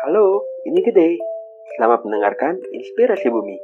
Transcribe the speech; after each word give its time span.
Halo, 0.00 0.40
ini 0.64 0.80
Gede. 0.80 1.20
Selamat 1.76 2.08
mendengarkan 2.08 2.56
Inspirasi 2.72 3.28
Bumi. 3.28 3.60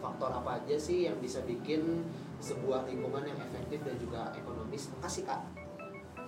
faktor 0.00 0.32
apa 0.32 0.56
aja 0.56 0.76
sih 0.80 1.04
yang 1.04 1.20
bisa 1.20 1.44
bikin 1.44 2.00
sebuah 2.40 2.88
lingkungan 2.88 3.28
yang 3.28 3.36
efektif 3.44 3.84
dan 3.84 3.96
juga 4.00 4.32
ekonomis 4.32 4.88
makasih 4.96 5.28
kak 5.28 5.40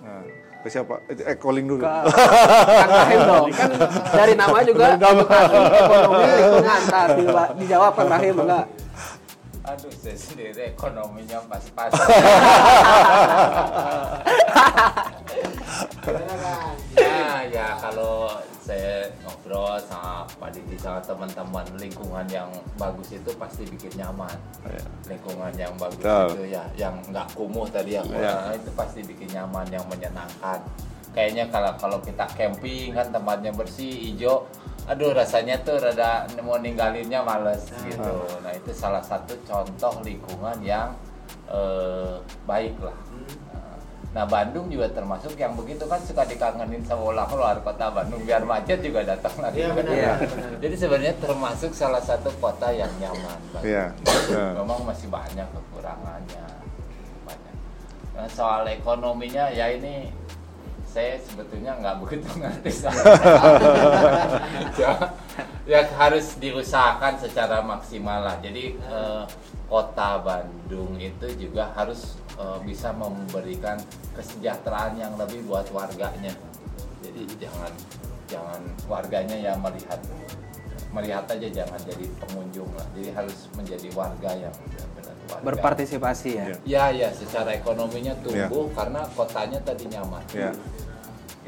Nah, 0.05 0.21
ke 0.61 0.69
siapa? 0.69 1.01
Eh, 1.09 1.16
eh, 1.16 1.37
calling 1.41 1.64
dulu. 1.64 1.80
Kang 1.89 2.93
Rahim 2.93 3.21
dong, 3.25 3.48
kan 3.57 3.73
dari 4.12 4.37
nama 4.37 4.61
juga 4.61 5.01
edukasi 5.01 5.57
ekonomi 5.57 6.25
lingkungan. 6.29 6.80
Di- 7.16 7.53
dijawab 7.64 7.93
Kang 7.96 8.11
Rahim 8.12 8.37
enggak? 8.37 8.84
Aduh, 9.65 9.89
saya 9.96 10.12
sendiri 10.12 10.77
ekonominya 10.77 11.41
pas-pas. 11.49 11.89
kan 16.05 16.77
ya, 17.00 17.49
ya 17.49 17.67
kalau 17.81 18.29
saya 18.61 19.08
ngobrol 19.25 19.81
sama 19.89 20.29
Pak 20.36 20.53
Didi 20.53 20.77
sama 20.77 21.00
teman-teman 21.00 21.64
lingkungan 21.81 22.29
yang 22.29 22.53
bagus 22.77 23.17
itu 23.17 23.32
pasti 23.41 23.64
bikin 23.64 24.05
nyaman. 24.05 24.36
Iya. 24.69 24.85
Lingkungan 25.17 25.53
yang 25.57 25.72
bagus 25.81 26.05
itu 26.05 26.44
ya, 26.53 26.64
yang 26.77 27.00
nggak 27.08 27.33
kumuh 27.33 27.64
tadi 27.72 27.96
ya, 27.96 28.05
Iya. 28.05 28.61
itu 28.61 28.69
pasti 28.77 29.00
bikin 29.00 29.33
nyaman, 29.33 29.64
yang 29.72 29.85
menyenangkan. 29.89 30.61
Kayaknya 31.17 31.49
kalau 31.49 31.72
kalau 31.81 31.99
kita 32.05 32.28
camping 32.36 32.92
kan 32.92 33.08
tempatnya 33.08 33.48
bersih, 33.56 34.12
hijau, 34.12 34.44
aduh 34.84 35.16
rasanya 35.16 35.56
tuh 35.64 35.80
rada 35.80 36.28
mau 36.44 36.61
ninggalinnya 36.61 37.24
males 37.24 37.64
gitu. 37.88 38.14
Nah 38.44 38.52
itu 38.52 38.70
salah 38.77 39.00
satu 39.00 39.33
contoh 39.48 40.05
lingkungan 40.05 40.60
yang 40.60 40.92
eh, 41.48 42.20
baik 42.44 42.77
lah. 42.84 42.97
Nah 44.14 44.22
Bandung 44.30 44.70
juga 44.70 44.86
termasuk 44.94 45.34
yang 45.34 45.58
begitu 45.58 45.91
kan 45.91 45.98
suka 46.06 46.22
dikangenin 46.22 46.78
sama 46.86 47.10
orang 47.10 47.34
luar 47.34 47.56
kota 47.66 47.91
Bandung 47.91 48.22
biar 48.22 48.46
macet 48.46 48.78
juga 48.78 49.02
datang 49.02 49.34
lagi. 49.42 49.66
Iya, 49.66 49.74
benar, 49.74 49.91
benar. 49.91 50.18
Jadi 50.62 50.74
sebenarnya 50.78 51.14
termasuk 51.19 51.74
salah 51.74 51.98
satu 51.98 52.30
kota 52.38 52.70
yang 52.70 52.94
nyaman. 53.02 53.41
Iya. 53.66 53.91
Iya. 54.30 54.54
Memang 54.54 54.86
masih 54.86 55.10
banyak 55.10 55.48
kekurangannya. 55.50 56.46
Banyak. 57.26 57.54
Nah, 58.14 58.28
soal 58.30 58.70
ekonominya 58.70 59.50
ya 59.50 59.66
ini 59.74 60.14
saya 60.95 61.19
sebetulnya 61.19 61.75
nggak 61.83 61.97
begitu 62.06 62.31
ngerti 62.39 62.70
soal 62.70 63.03
ya, 64.78 64.92
ya 65.67 65.81
harus 65.98 66.39
diusahakan 66.39 67.19
secara 67.19 67.59
maksimal 67.67 68.23
lah. 68.23 68.39
Jadi 68.39 68.78
eh, 68.78 69.25
kota 69.67 70.22
Bandung 70.22 70.95
itu 71.03 71.27
juga 71.34 71.75
harus 71.75 72.15
eh, 72.39 72.59
bisa 72.62 72.95
memberikan 72.95 73.83
kesejahteraan 74.15 74.95
yang 74.95 75.19
lebih 75.19 75.42
buat 75.50 75.67
warganya. 75.75 76.31
Jadi 77.03 77.27
jangan 77.42 77.75
jangan 78.31 78.62
warganya 78.87 79.34
yang 79.34 79.59
melihat 79.59 79.98
melihat 80.95 81.27
aja 81.27 81.48
jangan 81.50 81.81
jadi 81.83 82.06
pengunjung 82.22 82.70
lah. 82.78 82.87
Jadi 82.95 83.11
harus 83.11 83.50
menjadi 83.59 83.89
warga 83.98 84.31
yang 84.31 84.55
benar-benar 84.55 85.17
warga. 85.27 85.42
Berpartisipasi 85.42 86.31
ya. 86.39 86.45
Iya. 86.47 86.56
Ya 86.62 86.84
ya 86.95 87.09
secara 87.11 87.50
ekonominya 87.59 88.15
tumbuh 88.22 88.70
karena 88.78 89.03
kotanya 89.19 89.59
tadi 89.67 89.91
nyaman. 89.91 90.22
Ya. 90.31 90.55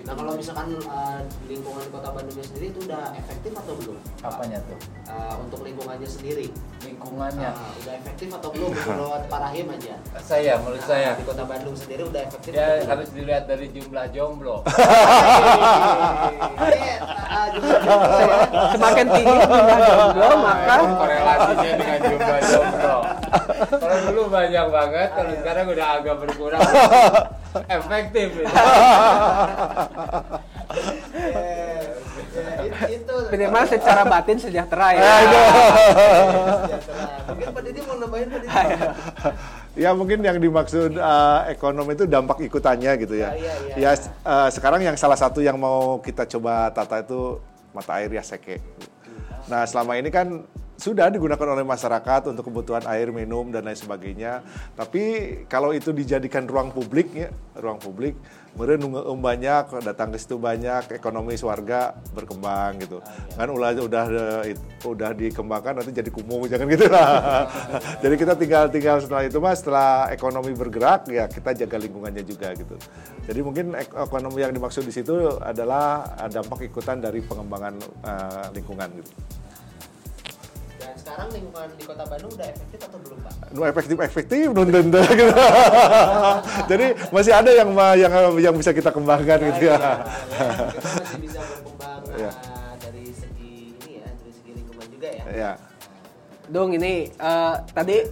Nah 0.06 0.14
kalau 0.14 0.32
misalkan 0.38 0.68
uh, 0.86 1.18
lingkungan 1.50 1.82
di 1.82 1.90
kota 1.90 2.08
Bandungnya 2.14 2.46
sendiri 2.46 2.66
itu 2.70 2.80
udah 2.86 3.10
efektif 3.18 3.52
atau 3.58 3.74
belum 3.74 3.98
Apanya 4.22 4.58
tuh? 4.62 4.78
Uh, 5.10 5.34
untuk 5.42 5.66
lingkungannya 5.66 6.06
sendiri 6.06 6.46
Lingkungannya. 6.86 7.50
Uh, 7.50 7.74
udah 7.82 7.92
efektif 7.98 8.28
atau 8.30 8.48
belum 8.54 8.70
menurut 8.70 9.22
Pak 9.34 9.40
Rahim 9.50 9.66
aja 9.74 9.98
Saya 10.22 10.62
menurut 10.62 10.78
Nah, 10.78 10.86
saya 10.86 11.18
di 11.18 11.24
kota 11.26 11.42
Bandung 11.42 11.74
sendiri 11.74 12.06
udah 12.06 12.22
efektif 12.22 12.54
ya 12.54 12.62
atau 12.62 12.76
belum? 12.78 12.90
harus 12.94 13.08
dilihat 13.10 13.44
dari 13.50 13.66
jumlah 13.74 14.06
jomblo. 14.14 14.56
Ini, 16.62 16.90
uh, 17.02 17.46
jumlah-jumlah 17.50 18.20
ya. 18.22 18.38
Semakin 18.76 19.06
tinggi 19.10 19.36
jumlah 19.42 19.78
jomblo, 19.82 20.28
maka 20.38 20.74
korelasinya 20.84 21.70
dengan 21.74 21.98
jumlah 22.06 22.40
jomblo. 22.46 22.96
Kalau 23.82 23.96
dulu 24.10 24.22
banyak 24.30 24.66
banget, 24.68 25.08
kalau 25.16 25.32
sekarang 25.42 25.66
udah 25.72 25.86
agak 25.98 26.16
berkurang. 26.22 26.60
Efektif. 27.66 28.28
itu. 28.36 28.44
Eh, 31.16 31.80
ya, 32.36 32.62
it- 32.62 33.00
itu 33.00 33.14
minimal 33.32 33.64
secara 33.64 34.02
batin 34.04 34.36
sejahtera 34.36 34.86
ya. 34.92 35.00
Sejahtera. 35.00 36.76
mungkin 37.26 37.48
Pak 37.50 37.62
Didi 37.64 37.80
mau 37.82 37.96
nambahin 37.96 38.28
Pak 38.28 38.40
Didi 38.40 38.48
Ya 39.76 39.90
mungkin 39.92 40.18
yang 40.20 40.36
dimaksud 40.36 40.92
eh, 40.94 41.40
ekonomi 41.50 41.92
itu 41.92 42.04
dampak 42.04 42.40
ikutannya 42.40 42.92
gitu 42.96 43.14
ya. 43.16 43.32
Ya, 43.32 43.36
iya, 43.36 43.52
iya. 43.76 43.76
Ya 43.76 43.90
s- 43.92 44.10
eh, 44.10 44.48
sekarang 44.50 44.80
yang 44.80 44.96
salah 44.96 45.16
satu 45.16 45.40
yang 45.40 45.56
mau 45.56 46.00
kita 46.00 46.24
coba 46.26 46.68
tata 46.72 47.00
itu 47.00 47.40
mata 47.72 48.00
air 48.00 48.08
ya 48.08 48.24
seke. 48.24 48.60
Nah 49.46 49.62
selama 49.64 49.94
ini 49.94 50.08
kan 50.08 50.42
sudah 50.76 51.08
digunakan 51.08 51.48
oleh 51.56 51.64
masyarakat 51.64 52.28
untuk 52.28 52.52
kebutuhan 52.52 52.84
air 52.92 53.08
minum 53.08 53.48
dan 53.48 53.64
lain 53.64 53.76
sebagainya. 53.76 54.44
Tapi 54.76 55.02
kalau 55.48 55.72
itu 55.72 55.90
dijadikan 55.90 56.44
ruang 56.44 56.68
publik 56.68 57.16
ya, 57.16 57.32
ruang 57.56 57.80
publik, 57.80 58.12
meureun 58.60 58.80
nu 58.80 58.92
ngeueum 58.92 59.16
banyak, 59.16 59.72
datang 59.80 60.12
ke 60.12 60.20
situ 60.20 60.36
banyak, 60.36 60.92
ekonomi 60.92 61.32
warga 61.40 61.96
berkembang 62.12 62.76
gitu. 62.84 63.00
Kan 63.40 63.48
ulah 63.48 63.72
udah 63.72 64.04
eh, 64.44 64.56
udah 64.84 65.16
dikembangkan 65.16 65.80
nanti 65.80 65.96
jadi 65.96 66.12
kumuh 66.12 66.44
jangan 66.52 66.68
gitu 66.68 66.86
lah. 66.92 67.48
jadi 68.04 68.14
kita 68.20 68.32
tinggal 68.36 68.64
tinggal 68.68 68.96
setelah 69.00 69.24
itu 69.24 69.38
mas 69.40 69.64
setelah 69.64 70.12
ekonomi 70.12 70.52
bergerak 70.52 71.08
ya 71.08 71.24
kita 71.24 71.56
jaga 71.56 71.76
lingkungannya 71.80 72.20
juga 72.20 72.52
gitu. 72.52 72.76
Jadi 73.24 73.40
mungkin 73.40 73.72
ek- 73.80 73.96
ekonomi 73.96 74.44
yang 74.44 74.52
dimaksud 74.52 74.84
di 74.84 74.92
situ 74.92 75.40
adalah 75.40 76.04
dampak 76.28 76.68
ikutan 76.68 77.00
dari 77.00 77.24
pengembangan 77.24 77.80
eh, 78.04 78.46
lingkungan 78.52 78.92
gitu. 79.00 79.12
Sekarang 80.96 81.28
lingkungan 81.30 81.68
di 81.76 81.84
kota 81.84 82.04
Bandung 82.04 82.32
udah 82.32 82.48
efektif 82.48 82.78
atau 82.82 82.98
belum 83.00 83.18
Pak? 83.20 83.32
Nu 83.52 83.60
efektif 83.62 83.96
efektif 84.00 84.46
nun, 84.50 84.68
gitu. 84.68 85.00
jadi 86.70 86.86
masih 87.12 87.32
ada 87.32 87.50
yang 87.52 87.68
ma- 87.70 87.96
yang 87.96 88.12
yang 88.40 88.54
bisa 88.56 88.72
kita 88.72 88.90
kembangkan 88.90 89.38
gitu 89.52 89.70
ya. 89.70 89.76
Ya, 89.76 89.78
kita 89.78 90.98
masih 90.98 91.18
bisa 91.20 91.40
berkembang 91.40 92.00
Iya. 92.16 92.30
uh, 92.32 92.72
dari 92.80 93.04
segi 93.12 93.52
ini 93.76 93.90
ya 94.00 94.08
dari 94.08 94.32
segi 94.32 94.50
lingkungan 94.56 94.86
juga 94.88 95.08
ya. 95.12 95.24
Ya 95.30 95.52
Dong 96.46 96.70
ini 96.72 97.10
eh, 97.10 97.54
tadi 97.74 98.06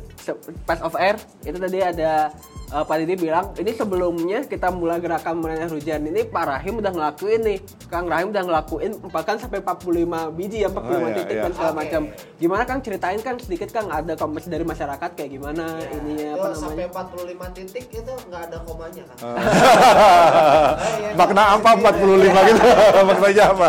pas 0.67 0.83
of 0.83 0.99
air 0.99 1.15
itu 1.47 1.55
tadi 1.55 1.78
ada 1.78 2.34
eh, 2.75 2.85
Pak 2.85 2.97
Didi 2.99 3.15
bilang 3.17 3.47
ini 3.55 3.71
sebelumnya 3.71 4.39
kita 4.45 4.69
mulai 4.75 4.99
gerakan 4.99 5.39
menanah 5.39 5.71
hujan 5.71 6.03
ini 6.05 6.27
Pak 6.27 6.45
Rahim 6.45 6.83
udah 6.83 6.91
ngelakuin 6.91 7.41
nih 7.47 7.59
Kang 7.87 8.11
Rahim 8.11 8.35
udah 8.35 8.43
ngelakuin 8.43 8.93
bahkan 9.15 9.39
sampai 9.39 9.62
45 9.62 10.35
biji 10.35 10.67
ya 10.67 10.69
45 10.69 10.83
Oh, 10.85 10.99
iya, 11.11 11.15
titik 11.15 11.35
iya. 11.37 11.43
dan 11.47 11.53
segala 11.55 11.73
Oke. 11.75 11.79
macam 11.83 12.03
gimana 12.39 12.62
Kang 12.65 12.81
ceritain 12.83 13.21
kan 13.23 13.35
sedikit 13.39 13.69
Kang 13.71 13.87
ada 13.91 14.12
kompas 14.15 14.47
dari 14.47 14.65
masyarakat 14.67 15.11
kayak 15.15 15.31
gimana 15.31 15.67
Ya, 15.75 15.89
ininya 15.97 16.29
apa 16.39 16.47
sampai 16.55 16.87
namanya 16.87 17.51
45 17.51 17.57
titik 17.57 17.85
itu 17.91 18.12
nggak 18.31 18.43
ada 18.51 18.59
komanya 18.62 19.03
kan 19.11 19.17
iya. 21.03 21.11
makna 21.15 21.43
apa 21.59 21.71
45 21.79 22.49
gitu 22.51 22.62
maknanya 23.09 23.45
apa 23.53 23.69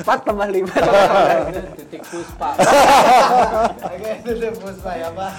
4 0.00 0.26
tambah 0.26 0.48
5 0.48 0.60
Itu 0.60 1.60
titik 1.80 2.02
puspa. 2.06 2.48
Oke, 2.54 4.10
itu 4.22 4.30
deh 4.38 4.52
Puspa 4.54 4.90
ya 4.96 5.08
Pak. 5.10 5.32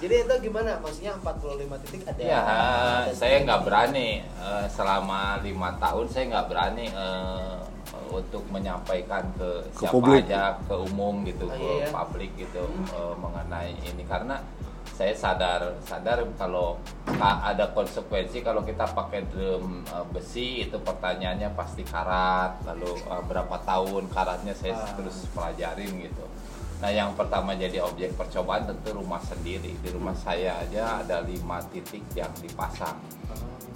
Jadi 0.00 0.14
itu 0.24 0.34
gimana? 0.44 0.76
Maksudnya 0.82 1.12
45 1.18 1.31
titik 1.36 2.02
ada? 2.04 2.20
Ya, 2.20 2.40
ada 2.40 3.12
saya 3.12 3.36
nggak 3.42 3.60
berani 3.62 4.08
eh, 4.20 4.66
selama 4.68 5.20
lima 5.40 5.70
tahun 5.78 6.06
saya 6.08 6.24
nggak 6.28 6.46
berani 6.48 6.86
eh, 6.86 7.56
untuk 8.12 8.44
menyampaikan 8.48 9.24
ke, 9.34 9.64
Ke 9.72 9.78
siapa 9.80 9.92
publik. 9.94 10.28
aja, 10.28 10.60
ke 10.60 10.74
umum 10.76 11.24
gitu, 11.24 11.44
Oh, 11.44 11.50
ke 11.50 11.56
iya, 11.58 11.72
iya. 11.78 11.88
publik 11.90 12.30
gitu 12.36 12.62
eh, 12.90 13.14
mengenai 13.16 13.72
ini 13.82 14.04
karena 14.04 14.36
saya 14.92 15.16
sadar 15.16 15.72
sadar 15.80 16.20
kalau 16.36 16.76
ka- 17.08 17.40
ada 17.42 17.72
konsekuensi 17.72 18.44
kalau 18.44 18.60
kita 18.60 18.84
pakai 18.86 19.24
drum 19.26 19.80
eh, 19.82 20.04
besi 20.12 20.62
itu 20.62 20.76
pertanyaannya 20.78 21.48
pasti 21.52 21.80
karat 21.82 22.60
lalu 22.62 22.92
eh, 23.00 23.22
berapa 23.24 23.56
tahun 23.62 24.04
karatnya 24.08 24.52
saya 24.52 24.74
Ah. 24.74 24.92
terus 24.92 25.24
pelajarin 25.32 25.88
gitu 26.02 26.24
Nah 26.82 26.90
yang 26.90 27.14
pertama 27.14 27.54
jadi 27.54 27.78
objek 27.78 28.18
percobaan 28.18 28.66
tentu 28.66 28.90
rumah 28.98 29.22
sendiri. 29.22 29.70
Di 29.78 29.88
rumah 29.94 30.18
saya 30.18 30.58
aja 30.66 30.98
ada 31.06 31.22
lima 31.22 31.62
titik 31.70 32.02
yang 32.18 32.34
dipasang. 32.42 32.98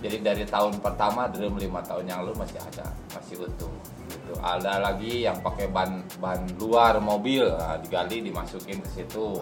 Jadi 0.03 0.21
dari 0.21 0.45
tahun 0.45 0.83
pertama 0.83 1.31
drum 1.31 1.57
lima 1.57 1.81
tahun 1.81 2.05
yang 2.11 2.27
lalu 2.27 2.35
masih 2.37 2.61
ada, 2.61 2.91
masih 3.15 3.47
utuh. 3.47 3.71
Gitu. 4.11 4.35
Ada 4.43 4.83
lagi 4.83 5.25
yang 5.25 5.39
pakai 5.41 5.71
ban 5.71 6.03
ban 6.19 6.43
luar 6.59 6.99
mobil, 7.01 7.47
nah, 7.47 7.79
digali 7.81 8.27
dimasukin 8.27 8.83
ke 8.83 8.89
situ. 8.91 9.41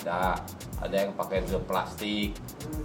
Ada 0.00 0.38
ada 0.80 0.94
yang 0.94 1.12
pakai 1.18 1.44
drum 1.44 1.66
plastik, 1.66 2.32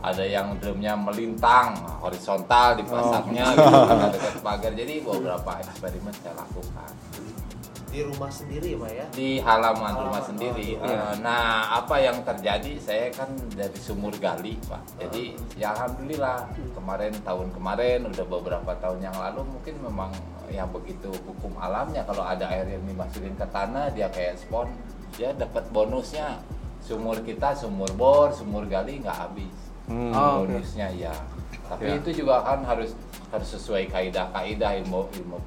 ada 0.01 0.25
yang 0.25 0.57
drumnya 0.59 0.97
melintang 0.97 1.77
horizontal 2.01 2.75
dipasangnya 2.81 3.45
gitu 3.55 3.77
kan 3.89 4.09
dekat 4.12 4.35
pagar. 4.41 4.71
Jadi 4.75 5.05
beberapa 5.05 5.51
eksperimen 5.62 6.13
saya 6.19 6.33
lakukan. 6.35 6.91
Di 7.89 8.06
rumah 8.06 8.30
sendiri 8.30 8.77
pak 8.77 8.91
ya 8.91 9.06
di 9.12 9.30
halaman 9.38 9.81
Halaman, 9.89 9.94
rumah 10.06 10.21
oh, 10.21 10.27
sendiri. 10.30 10.69
iya. 10.77 10.94
Eh, 11.09 11.13
Nah, 11.19 11.50
apa 11.75 11.95
yang 11.97 12.21
terjadi? 12.21 12.77
Saya 12.77 13.09
kan 13.09 13.27
dari 13.51 13.75
sumur 13.75 14.13
gali, 14.15 14.56
Pak. 14.65 14.81
Jadi 14.97 15.33
ya 15.57 15.74
alhamdulillah 15.74 16.47
kemarin 16.71 17.13
tahun 17.21 17.50
kemarin 17.50 18.00
udah 18.06 18.25
beberapa 18.25 18.71
tahun 18.77 19.01
yang 19.01 19.18
lalu 19.18 19.41
mungkin 19.44 19.75
memang 19.81 20.12
yang 20.50 20.69
begitu 20.69 21.09
hukum 21.25 21.53
alamnya 21.57 22.06
kalau 22.06 22.21
ada 22.21 22.45
air 22.47 22.65
yang 22.69 22.86
dimasukin 22.86 23.33
ke 23.33 23.45
tanah 23.50 23.89
dia 23.91 24.07
kayak 24.09 24.38
spon, 24.38 24.69
dia 25.18 25.33
dapat 25.33 25.65
bonusnya. 25.69 26.39
Sumur 26.80 27.19
kita 27.21 27.53
sumur 27.53 27.89
bor, 27.94 28.30
sumur 28.31 28.63
gali 28.65 29.01
nggak 29.01 29.18
habis. 29.18 29.57
Hmm. 29.89 30.13
Oh, 30.13 30.45
bonusnya 30.45 30.89
ya. 30.94 31.13
Tapi 31.65 31.86
Ya. 31.86 31.97
itu 31.97 32.24
juga 32.24 32.41
kan 32.41 32.62
harus 32.65 32.94
harus 33.30 33.50
sesuai 33.51 33.89
kaidah-kaidah 33.89 34.77
ilmu 34.86 35.06
ilmu 35.13 35.38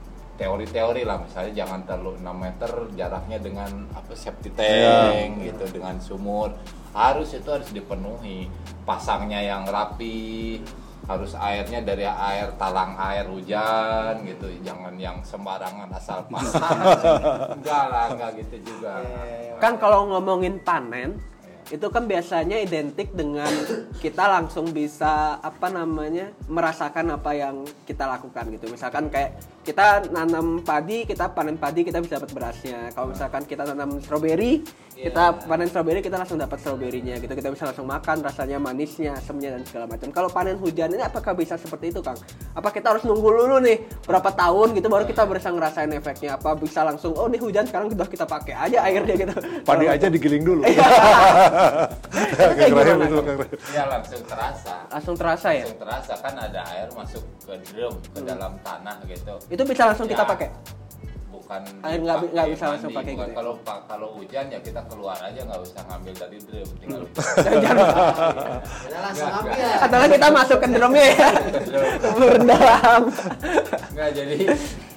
teori-teori 0.43 1.03
lah. 1.06 1.23
Misalnya 1.23 1.53
jangan 1.62 1.81
terlalu 1.87 2.19
6 2.19 2.35
meter 2.35 2.71
jaraknya 2.99 3.39
dengan 3.39 3.71
apa 3.94 4.12
safety 4.19 4.50
tank 4.59 5.39
gitu 5.39 5.65
dengan 5.71 6.03
sumur. 6.03 6.50
Harus 6.91 7.31
itu 7.39 7.47
harus 7.47 7.71
dipenuhi. 7.71 8.50
Pasangnya 8.83 9.39
yang 9.39 9.62
rapi 9.71 10.59
harus 11.03 11.35
airnya 11.35 11.83
dari 11.83 12.06
air 12.06 12.55
talang 12.59 12.99
air 12.99 13.27
hujan 13.31 14.23
gitu. 14.27 14.50
Jangan 14.67 14.94
yang 14.99 15.23
sembarangan 15.23 15.89
asal 15.94 16.27
pasang. 16.27 16.79
Enggak 17.62 17.85
lah 17.91 18.06
enggak 18.11 18.31
gitu 18.43 18.56
juga. 18.67 18.99
Kan 19.62 19.79
kalau 19.79 20.11
ngomongin 20.11 20.59
panen, 20.67 21.23
itu 21.73 21.89
kan 21.89 22.05
biasanya 22.05 22.61
identik 22.61 23.17
dengan 23.17 23.49
kita 23.97 24.29
langsung 24.29 24.77
bisa 24.77 25.41
apa 25.41 25.73
namanya 25.73 26.29
merasakan 26.45 27.17
apa 27.17 27.33
yang 27.33 27.65
kita 27.89 28.05
lakukan 28.05 28.53
gitu. 28.53 28.69
Misalkan 28.69 29.09
kayak 29.09 29.41
kita 29.65 30.05
nanam 30.13 30.61
padi, 30.61 31.09
kita 31.09 31.33
panen 31.33 31.57
padi, 31.57 31.89
kita 31.89 32.05
bisa 32.05 32.21
dapat 32.21 32.37
berasnya. 32.37 32.93
Kalau 32.93 33.17
misalkan 33.17 33.49
kita 33.49 33.65
nanam 33.65 34.05
stroberi, 34.05 34.61
kita 35.03 35.23
panen 35.43 35.67
stroberi, 35.67 35.99
kita 35.99 36.15
langsung 36.15 36.39
dapat 36.39 36.57
stroberinya 36.57 37.19
gitu. 37.19 37.33
Kita 37.33 37.51
bisa 37.51 37.67
langsung 37.67 37.85
makan 37.85 38.23
rasanya 38.23 38.57
manisnya, 38.57 39.13
asemnya 39.13 39.51
dan 39.53 39.67
segala 39.67 39.85
macam. 39.87 40.09
Kalau 40.09 40.29
panen 40.29 40.55
hujan 40.57 40.89
ini 40.89 41.03
apakah 41.03 41.35
bisa 41.35 41.59
seperti 41.59 41.91
itu, 41.91 41.99
Kang? 41.99 42.15
Apa 42.55 42.71
kita 42.71 42.95
harus 42.95 43.03
nunggu 43.03 43.27
dulu 43.27 43.59
nih 43.59 43.77
berapa 44.03 44.31
tahun 44.31 44.73
gitu 44.73 44.87
baru 44.87 45.03
kita 45.03 45.27
bisa 45.27 45.51
ngerasain 45.51 45.91
efeknya? 45.91 46.39
Apa 46.39 46.55
bisa 46.55 46.81
langsung 46.83 47.13
oh 47.13 47.27
nih 47.27 47.39
hujan 47.39 47.67
sekarang 47.67 47.91
kita 47.91 48.05
kita 48.07 48.25
pakai 48.25 48.55
aja 48.55 48.79
airnya 48.87 49.15
gitu. 49.19 49.35
Padi 49.63 49.87
aja 49.91 50.07
digiling 50.07 50.45
dulu. 50.47 50.63
Iya. 50.63 50.87
Kang 52.33 52.55
Kayak 52.57 52.71
Rahim 52.71 52.71
gimana, 52.71 52.91
itu, 53.03 53.17
Kang? 53.17 53.27
Kang 53.27 53.39
Rahim. 53.43 53.75
ya 53.75 53.83
langsung 53.89 54.23
terasa 54.23 54.75
Langsung 54.87 55.17
terasa 55.17 55.49
ya? 55.51 55.65
langsung 55.65 55.81
terasa 55.81 56.13
kan 56.21 56.35
ada 56.37 56.61
air 56.71 56.89
masuk 56.93 57.23
ke 57.43 57.55
drum 57.67 57.95
ke 58.13 58.21
dalam 58.23 58.53
tanah 58.61 58.97
gitu 59.09 59.35
Itu 59.49 59.63
bisa 59.65 59.83
langsung 59.89 60.07
kita 60.07 60.23
Ya, 60.23 60.29
pakai. 60.29 60.49
Bukan 61.43 61.61
Air 61.83 62.00
nggak 62.00 62.19
bi- 62.19 62.31
nggak 62.31 62.47
bisa 62.49 62.62
mandi, 62.62 62.73
langsung 62.73 62.93
pakai 62.93 63.12
gitu 63.12 63.23
ya? 63.23 63.35
kalau 63.35 63.53
kalau 63.85 64.09
hujan 64.15 64.47
ya 64.47 64.59
kita 64.59 64.81
keluar 64.87 65.19
aja 65.19 65.41
nggak 65.43 65.61
usah 65.61 65.83
ngambil 65.85 66.15
dari 66.17 66.39
drum 66.41 66.69
tinggal 66.79 67.03
Udah 68.87 69.00
langsung 69.03 69.27
Nggak, 69.27 69.41
ambil 69.43 69.53
nggak. 69.53 69.85
Atau 69.85 69.99
kita 70.09 70.29
masuk 70.31 70.59
ke 70.59 70.69
drumnya 70.69 71.05
ya. 71.09 71.29
Berdalam. 72.12 73.03
nggak 73.93 74.11
jadi 74.12 74.39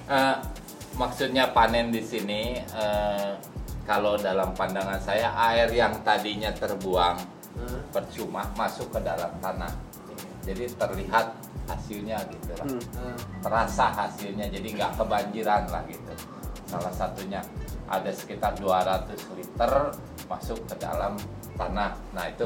eh, 0.08 0.36
maksudnya 0.94 1.44
panen 1.50 1.90
di 1.90 2.02
sini 2.02 2.42
eh, 2.62 3.30
kalau 3.84 4.16
dalam 4.16 4.54
pandangan 4.54 4.98
saya 4.98 5.30
air 5.50 5.70
yang 5.70 5.98
tadinya 6.02 6.50
terbuang 6.52 7.34
Hmm. 7.56 7.88
percuma 7.88 8.44
masuk 8.52 8.92
ke 8.92 9.00
dalam 9.00 9.32
tanah 9.40 9.72
jadi 10.46 10.70
terlihat 10.78 11.34
hasilnya 11.66 12.22
gitu 12.30 12.52
lah. 12.56 12.68
Hmm. 12.70 13.18
Terasa 13.42 13.86
hasilnya 13.92 14.46
jadi 14.54 14.68
nggak 14.78 14.92
kebanjiran 15.02 15.64
lah 15.74 15.82
gitu. 15.90 16.14
Salah 16.70 16.94
satunya 16.94 17.42
ada 17.90 18.10
sekitar 18.14 18.54
200 18.58 19.18
liter 19.38 19.72
masuk 20.30 20.62
ke 20.70 20.76
dalam 20.78 21.18
tanah. 21.58 21.98
Nah 22.14 22.26
itu 22.30 22.46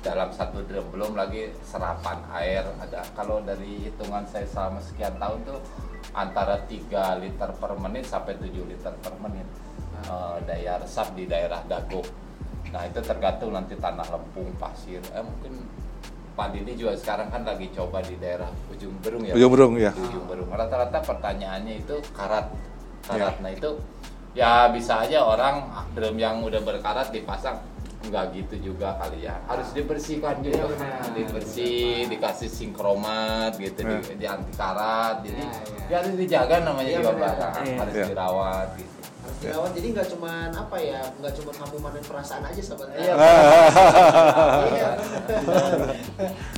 dalam 0.00 0.32
satu 0.32 0.64
drum 0.64 0.86
belum 0.90 1.12
lagi 1.14 1.54
serapan 1.62 2.18
air 2.34 2.66
ada. 2.82 3.06
Kalau 3.14 3.38
dari 3.46 3.86
hitungan 3.86 4.26
saya 4.26 4.46
selama 4.50 4.82
sekian 4.82 5.14
tahun 5.16 5.38
tuh 5.46 5.60
antara 6.16 6.58
3 6.66 7.22
liter 7.22 7.50
per 7.54 7.72
menit 7.78 8.04
sampai 8.08 8.34
7 8.34 8.50
liter 8.66 8.94
per 8.98 9.14
menit 9.22 9.46
eh, 10.08 10.36
daya 10.42 10.82
resap 10.82 11.14
di 11.14 11.28
daerah 11.30 11.62
dago 11.68 12.02
nah 12.70 12.86
itu 12.86 13.02
tergantung 13.02 13.50
nanti 13.50 13.74
tanah 13.74 14.06
lempung 14.06 14.46
pasir. 14.54 15.02
Eh 15.10 15.24
mungkin 15.24 15.66
Pak 16.40 16.56
Didi 16.56 16.72
juga 16.74 16.96
sekarang 16.96 17.28
kan 17.28 17.44
lagi 17.44 17.68
coba 17.68 18.00
di 18.00 18.16
daerah 18.16 18.48
ujung 18.72 18.96
berung 18.98 19.20
ya 19.22 19.36
Ujung 19.36 19.52
Berung, 19.52 19.74
ya. 19.76 19.92
Di 19.92 20.00
ujung 20.00 20.24
berung 20.24 20.48
rata-rata 20.48 21.04
pertanyaannya 21.04 21.74
itu 21.78 22.00
karat 22.10 22.48
Ya. 23.04 23.28
karat 23.28 23.36
nah 23.40 23.50
itu 23.50 23.70
ya 24.32 24.52
bisa 24.68 25.04
aja 25.04 25.20
orang 25.20 25.68
ah, 25.68 25.84
drum 25.90 26.16
yang 26.16 26.40
udah 26.40 26.60
berkarat 26.62 27.08
dipasang 27.10 27.60
nggak 28.00 28.24
gitu 28.32 28.72
juga 28.72 28.96
kali 28.96 29.24
ya 29.24 29.36
harus 29.44 29.72
dibersihkan 29.72 30.40
juga 30.40 30.56
Iya, 30.56 30.66
benar. 30.70 31.12
dibersih 31.12 31.80
dikasih 32.08 32.48
sinkromat 32.48 33.52
gitu 33.56 33.84
Ya. 33.84 34.00
di, 34.00 34.16
di 34.16 34.24
anti 34.24 34.52
karat 34.54 35.20
jadi 35.20 35.36
Ya, 35.36 35.52
ya. 35.52 35.76
ya 35.84 35.96
harus 36.00 36.14
dijaga 36.14 36.54
namanya 36.62 36.88
Iya, 36.88 36.96
juga 36.98 37.12
barang 37.14 37.52
Iya. 37.60 37.76
harus 37.76 37.94
Ya. 37.94 38.04
dirawat 38.08 38.68
gitu 38.76 38.99
dirawat 39.40 39.72
jadi 39.72 39.86
nggak 39.96 40.08
cuman 40.12 40.48
apa 40.52 40.76
ya 40.76 41.00
nggak 41.16 41.32
cuma 41.40 41.52
kamu 41.56 41.76
manen 41.80 42.04
perasaan 42.04 42.44
aja 42.44 42.60
sahabat 42.60 42.88
Iya. 42.92 43.12
Iya, 44.70 44.90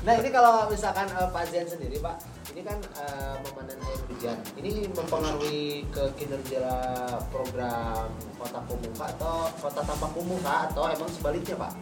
nah 0.02 0.14
ini 0.18 0.28
kalau 0.34 0.66
misalkan 0.66 1.06
eh, 1.06 1.28
Pak 1.30 1.44
Zen 1.54 1.66
sendiri 1.70 2.02
Pak 2.02 2.16
ini 2.50 2.60
kan 2.66 2.78
eh, 2.82 3.34
memanen 3.46 3.78
air 3.86 4.00
hujan 4.10 4.36
ini 4.58 4.90
mempengaruhi 4.90 5.86
ke 5.94 6.04
kinerja 6.18 6.66
program 7.30 8.10
kota 8.36 8.60
Kumuka 8.66 9.04
atau 9.14 9.46
kota 9.62 9.80
tanpa 9.86 10.06
Kumuka 10.10 10.54
atau 10.70 10.90
emang 10.90 11.10
sebaliknya 11.10 11.56
Pak 11.56 11.72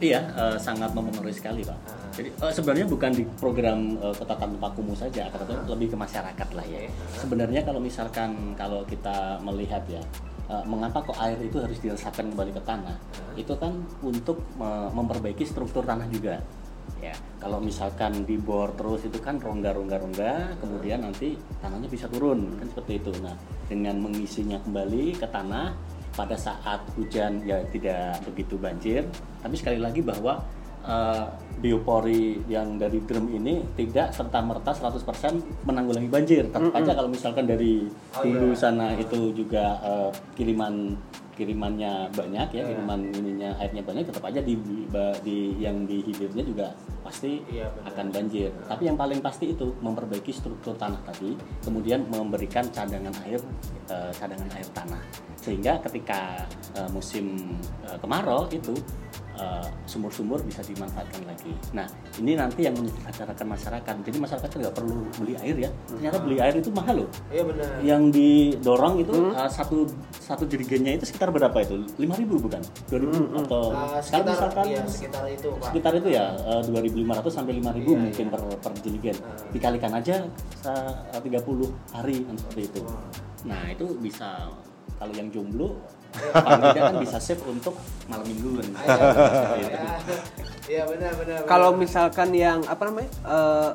Iya, 0.00 0.32
eh, 0.32 0.56
sangat 0.56 0.96
mempengaruhi 0.96 1.36
sekali, 1.36 1.60
Pak. 1.60 1.76
Ah. 1.84 2.08
Jadi 2.16 2.32
eh, 2.32 2.52
sebenarnya 2.56 2.88
bukan 2.88 3.12
di 3.12 3.20
program 3.36 4.00
eh, 4.00 4.14
Kota 4.16 4.32
Tanpa 4.32 4.72
Kumuh 4.72 4.96
saja, 4.96 5.28
akan 5.28 5.44
tetapi 5.44 5.68
lebih 5.76 5.92
ke 5.92 5.96
masyarakat 6.00 6.48
lah 6.56 6.64
ya. 6.64 6.88
Sebenarnya 7.20 7.60
kalau 7.68 7.84
misalkan 7.84 8.56
kalau 8.56 8.80
kita 8.88 9.36
melihat 9.44 9.84
ya, 9.92 10.00
eh, 10.50 10.64
mengapa 10.66 11.06
kok 11.06 11.18
air 11.22 11.38
itu 11.38 11.62
harus 11.62 11.78
diresapkan 11.78 12.26
kembali 12.34 12.50
ke 12.50 12.62
tanah? 12.66 12.96
Itu 13.38 13.54
kan 13.54 13.86
untuk 14.02 14.42
me- 14.58 14.90
memperbaiki 14.90 15.46
struktur 15.46 15.86
tanah 15.86 16.10
juga. 16.10 16.42
Ya, 17.00 17.14
kalau 17.40 17.62
misalkan 17.62 18.28
dibor 18.28 18.76
terus 18.76 19.08
itu 19.08 19.16
kan 19.22 19.40
rongga-rongga-rongga, 19.40 20.58
kemudian 20.60 21.00
nanti 21.00 21.38
tanahnya 21.62 21.88
bisa 21.88 22.10
turun 22.12 22.60
kan 22.60 22.66
seperti 22.68 23.00
itu. 23.00 23.14
Nah, 23.24 23.32
dengan 23.70 24.02
mengisinya 24.02 24.58
kembali 24.60 25.16
ke 25.16 25.24
tanah 25.30 25.72
pada 26.10 26.34
saat 26.34 26.82
hujan 26.98 27.40
ya 27.46 27.62
tidak 27.70 28.18
begitu 28.26 28.58
banjir 28.58 29.06
tapi 29.40 29.54
sekali 29.54 29.78
lagi 29.78 30.02
bahwa 30.02 30.42
eh, 30.82 31.24
biopori 31.60 32.20
yang 32.46 32.74
dari 32.74 33.00
drum 33.00 33.28
ini 33.28 33.60
tidak 33.74 34.10
serta 34.10 34.40
merta 34.40 34.72
100% 34.72 34.96
menanggulangi 35.62 36.08
banjir 36.08 36.48
tetap 36.48 36.72
aja 36.72 36.92
kalau 36.94 37.06
misalkan 37.06 37.44
dari 37.44 37.84
Oh, 38.10 38.22
hulu 38.22 38.50
iya. 38.50 38.58
sana 38.58 38.86
itu 38.94 39.30
juga 39.30 39.76
eh, 39.78 40.08
kiriman 40.34 40.96
kirimannya 41.30 42.08
banyak 42.10 42.48
ya 42.50 42.58
Iya. 42.58 42.68
kiriman 42.70 43.00
ininya 43.10 43.50
airnya 43.56 43.80
banyak 43.80 44.04
tetap 44.04 44.20
aja 44.22 44.40
di, 44.40 44.56
di- 44.56 44.84
di- 45.22 45.56
yang 45.58 45.84
di 45.84 46.00
hilirnya 46.02 46.44
juga 46.44 46.68
pasti 47.00 47.40
Iya, 47.46 47.68
benar. 47.70 47.88
akan 47.90 48.06
banjir 48.10 48.48
tapi 48.66 48.82
yang 48.84 48.96
paling 48.96 49.20
pasti 49.20 49.44
itu 49.48 49.72
memperbaiki 49.78 50.32
struktur 50.32 50.76
tanah 50.76 51.00
tadi 51.02 51.32
kemudian 51.60 52.04
memberikan 52.06 52.68
cadangan 52.68 53.12
air 53.24 53.40
eh, 53.86 54.12
cadangan 54.12 54.48
air 54.50 54.68
tanah 54.70 55.00
sehingga 55.36 55.80
ketika 55.80 56.44
eh, 56.72 56.88
musim 56.90 57.56
eh, 57.82 57.96
kemarau 57.96 58.44
itu 58.50 58.76
eh, 59.40 59.64
sumur-sumur 59.84 60.44
bisa 60.44 60.60
dimanfaatkan 60.60 61.24
lagi. 61.24 61.52
Nah 61.72 61.88
ini 62.16 62.36
nanti 62.36 62.62
yang 62.62 62.76
menyejahterakan 62.76 63.46
masyarakat. 63.48 63.94
Jadi 64.04 64.16
masyarakat 64.16 64.48
kan 64.48 64.58
nggak 64.60 64.76
perlu 64.76 64.96
beli 65.16 65.34
air 65.36 65.56
ya. 65.58 65.70
Ternyata 65.86 66.18
beli 66.20 66.36
air 66.38 66.54
itu 66.54 66.70
mahal 66.70 67.04
loh. 67.04 67.08
iya 67.28 67.42
benar 67.42 67.68
Yang 67.80 68.02
didorong 68.12 68.94
itu 69.00 69.14
eh, 69.32 69.50
satu 69.50 69.88
satu 70.12 70.44
jerigennya 70.44 70.94
itu 70.94 71.04
sekitar 71.04 71.32
berapa 71.32 71.56
itu? 71.58 71.80
5.000 71.96 72.28
bukan? 72.38 72.60
2.000 72.92 73.40
atau 73.40 73.64
Eh, 73.70 73.78
kalau 73.80 74.02
sekitar 74.02 74.24
misalkan 74.30 74.64
iya, 74.66 74.82
sekitar 74.84 75.24
itu 75.26 75.48
Pak 75.50 75.66
sekitar 75.70 75.92
itu 75.96 76.08
ya 76.10 76.24
eh, 76.36 76.62
2.500 76.62 77.32
sampai 77.32 77.52
5.000 77.58 77.80
Iya, 77.80 77.96
mungkin 77.96 78.26
iya. 78.26 78.32
per 78.32 78.42
per 78.60 78.72
jerigen. 78.80 79.16
Ah. 79.20 79.34
Dikalikan 79.50 79.92
aja 79.94 80.16
sa- 80.56 81.02
30 81.12 81.70
hari 81.90 82.22
seperti 82.26 82.62
itu. 82.66 82.80
Nah, 83.44 83.62
itu 83.68 83.86
bisa 83.96 84.50
kalau 84.96 85.12
yang 85.12 85.30
jomblo. 85.30 85.80
Paling 86.32 86.60
tidak 86.70 86.82
kan 86.82 86.96
bisa 87.00 87.18
save 87.22 87.42
untuk 87.46 87.74
malam 88.06 88.26
mingguan. 88.26 88.66
Iya, 90.70 90.86
benar. 90.86 91.12
Benar 91.18 91.38
Kalau 91.50 91.74
misalkan 91.74 92.30
yang 92.30 92.62
apa 92.70 92.86
namanya? 92.86 93.10
eh, 93.26 93.70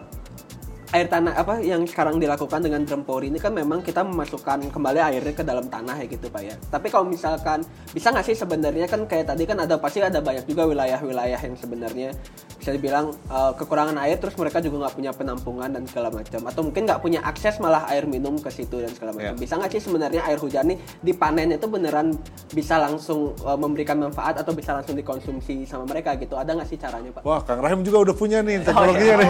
air 0.95 1.05
tanah 1.05 1.35
apa 1.35 1.59
yang 1.59 1.83
sekarang 1.83 2.15
dilakukan 2.17 2.63
dengan 2.63 2.87
drum 2.87 3.03
pori 3.03 3.27
ini 3.27 3.35
kan 3.35 3.51
memang 3.51 3.83
kita 3.83 4.01
memasukkan 4.01 4.71
kembali 4.71 4.99
airnya 5.03 5.35
ke 5.35 5.43
dalam 5.43 5.67
tanah 5.67 5.99
ya 5.99 6.07
gitu 6.07 6.31
Pak 6.31 6.41
ya. 6.41 6.55
Tapi 6.71 6.87
kalau 6.87 7.05
misalkan 7.05 7.61
bisa 7.91 8.09
nggak 8.09 8.23
sih 8.23 8.35
sebenarnya 8.35 8.87
kan 8.87 9.03
kayak 9.03 9.27
tadi 9.27 9.43
kan 9.43 9.59
ada 9.59 9.75
pasti 9.75 9.99
ada 9.99 10.23
banyak 10.23 10.47
juga 10.47 10.63
wilayah-wilayah 10.65 11.35
yang 11.37 11.55
sebenarnya 11.55 12.15
bisa 12.55 12.71
dibilang 12.71 13.11
eh, 13.11 13.51
kekurangan 13.53 13.99
air 13.99 14.15
terus 14.15 14.33
mereka 14.35 14.57
juga 14.57 14.87
nggak 14.87 14.95
punya 14.95 15.11
penampungan 15.11 15.69
dan 15.69 15.83
segala 15.85 16.09
macam 16.09 16.39
atau 16.47 16.61
mungkin 16.63 16.87
nggak 16.87 16.97
punya 16.97 17.19
akses 17.21 17.59
malah 17.59 17.83
air 17.91 18.07
minum 18.07 18.39
ke 18.39 18.47
situ 18.47 18.79
dan 18.79 18.89
segala 18.89 19.11
macam 19.11 19.35
Iya. 19.35 19.37
bisa 19.37 19.53
nggak 19.59 19.71
sih 19.71 19.81
sebenarnya 19.83 20.21
air 20.23 20.39
hujan 20.39 20.65
nih 20.69 20.77
dipanen 21.01 21.51
itu 21.51 21.67
beneran 21.67 22.15
bisa 22.49 22.79
langsung 22.79 23.35
eh, 23.35 23.57
memberikan 23.59 23.99
manfaat 23.99 24.39
atau 24.39 24.55
bisa 24.55 24.71
langsung 24.71 24.95
dikonsumsi 24.95 25.67
sama 25.67 25.83
mereka 25.83 26.15
gitu 26.15 26.33
ada 26.33 26.55
nggak 26.55 26.65
sih 26.65 26.79
caranya 26.79 27.11
pak 27.11 27.21
Wah, 27.21 27.43
Kang 27.43 27.59
Rahim 27.59 27.83
juga 27.83 28.01
udah 28.01 28.15
punya 28.15 28.39
nih 28.39 28.63
teknologinya 28.63 29.15
nih. 29.19 29.29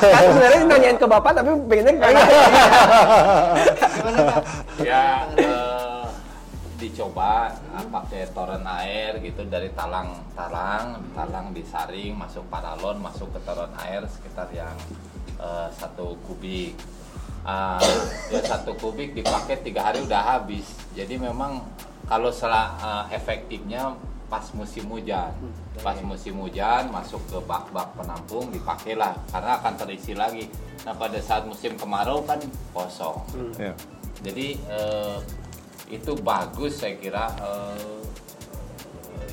kan 0.00 0.22
sebenarnya 0.22 0.60
nanyain 0.76 1.00
ke 1.00 1.06
bapak 1.08 1.32
tapi 1.32 1.48
pengennya 1.64 1.92
Gimana 3.96 4.20
Pak? 4.28 4.40
ya 4.88 5.24
eh, 5.40 6.06
dicoba 6.76 7.48
eh, 7.50 7.86
pakai 7.88 8.28
toren 8.36 8.64
air 8.68 9.16
gitu 9.24 9.48
dari 9.48 9.72
talang-talang, 9.72 11.00
talang 11.16 11.56
disaring 11.56 12.12
masuk 12.12 12.44
paralon, 12.52 13.00
masuk 13.00 13.32
ke 13.32 13.40
toren 13.48 13.72
air 13.88 14.04
sekitar 14.04 14.52
yang 14.52 14.76
eh, 15.40 15.68
satu 15.72 16.20
kubik. 16.28 16.76
Ah, 17.46 17.78
ya 18.34 18.42
satu 18.42 18.74
kubik 18.74 19.14
dipakai 19.14 19.62
tiga 19.62 19.86
hari 19.86 20.02
udah 20.02 20.18
habis. 20.18 20.66
Jadi 20.98 21.14
memang 21.16 21.62
kalau 22.04 22.28
setelah 22.28 22.76
eh, 22.78 23.16
efektifnya 23.16 23.96
pas 24.26 24.42
musim 24.58 24.84
hujan, 24.90 25.30
pas 25.82 25.98
musim 26.02 26.34
hujan 26.42 26.90
masuk 26.90 27.22
ke 27.30 27.38
bak-bak 27.46 27.94
penampung 27.94 28.50
dipakailah 28.50 29.14
karena 29.30 29.50
akan 29.62 29.74
terisi 29.78 30.12
lagi. 30.18 30.50
Nah 30.82 30.94
pada 30.98 31.18
saat 31.22 31.46
musim 31.46 31.78
kemarau 31.78 32.26
kan 32.26 32.42
kosong. 32.74 33.22
Ya. 33.54 33.72
Jadi 34.26 34.58
eh, 34.66 35.18
itu 35.90 36.18
bagus 36.18 36.82
saya 36.82 36.98
kira 36.98 37.30
eh, 37.38 38.02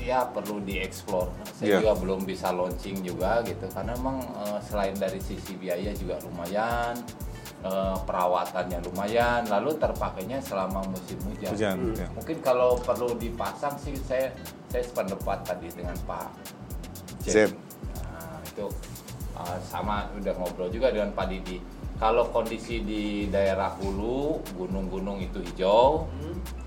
ya 0.06 0.30
perlu 0.30 0.62
dieksplor. 0.62 1.34
Saya 1.58 1.82
juga 1.82 1.94
belum 1.98 2.30
bisa 2.30 2.54
launching 2.54 3.02
juga 3.02 3.42
gitu 3.50 3.66
karena 3.74 3.98
memang 3.98 4.22
eh, 4.46 4.60
selain 4.70 4.94
dari 4.94 5.18
sisi 5.18 5.58
biaya 5.58 5.90
juga 5.98 6.22
lumayan, 6.22 7.02
eh, 7.64 7.98
perawatannya 8.04 8.84
lumayan, 8.84 9.48
lalu 9.48 9.74
terpakainya 9.80 10.44
selama 10.44 10.84
musim 10.92 11.18
hujan. 11.26 11.52
Hujan, 11.56 11.78
ya. 11.96 12.08
Mungkin 12.14 12.38
kalau 12.44 12.76
perlu 12.84 13.16
dipasang 13.16 13.80
sih 13.80 13.96
saya 14.04 14.30
saya 14.68 14.84
sependapat 14.84 15.48
tadi 15.48 15.72
dengan 15.72 15.96
Pak 16.04 16.30
Zen. 17.24 17.56
Nah, 17.96 18.42
itu 18.44 18.68
uh, 19.38 19.58
sama 19.64 20.10
udah 20.18 20.34
ngobrol 20.36 20.68
juga 20.74 20.92
dengan 20.92 21.14
Pak 21.16 21.30
Didi. 21.30 21.62
Kalau 22.02 22.28
kondisi 22.34 22.84
di 22.84 23.30
daerah 23.32 23.72
hulu, 23.80 24.42
gunung-gunung 24.60 25.24
itu 25.24 25.40
hijau, 25.40 26.10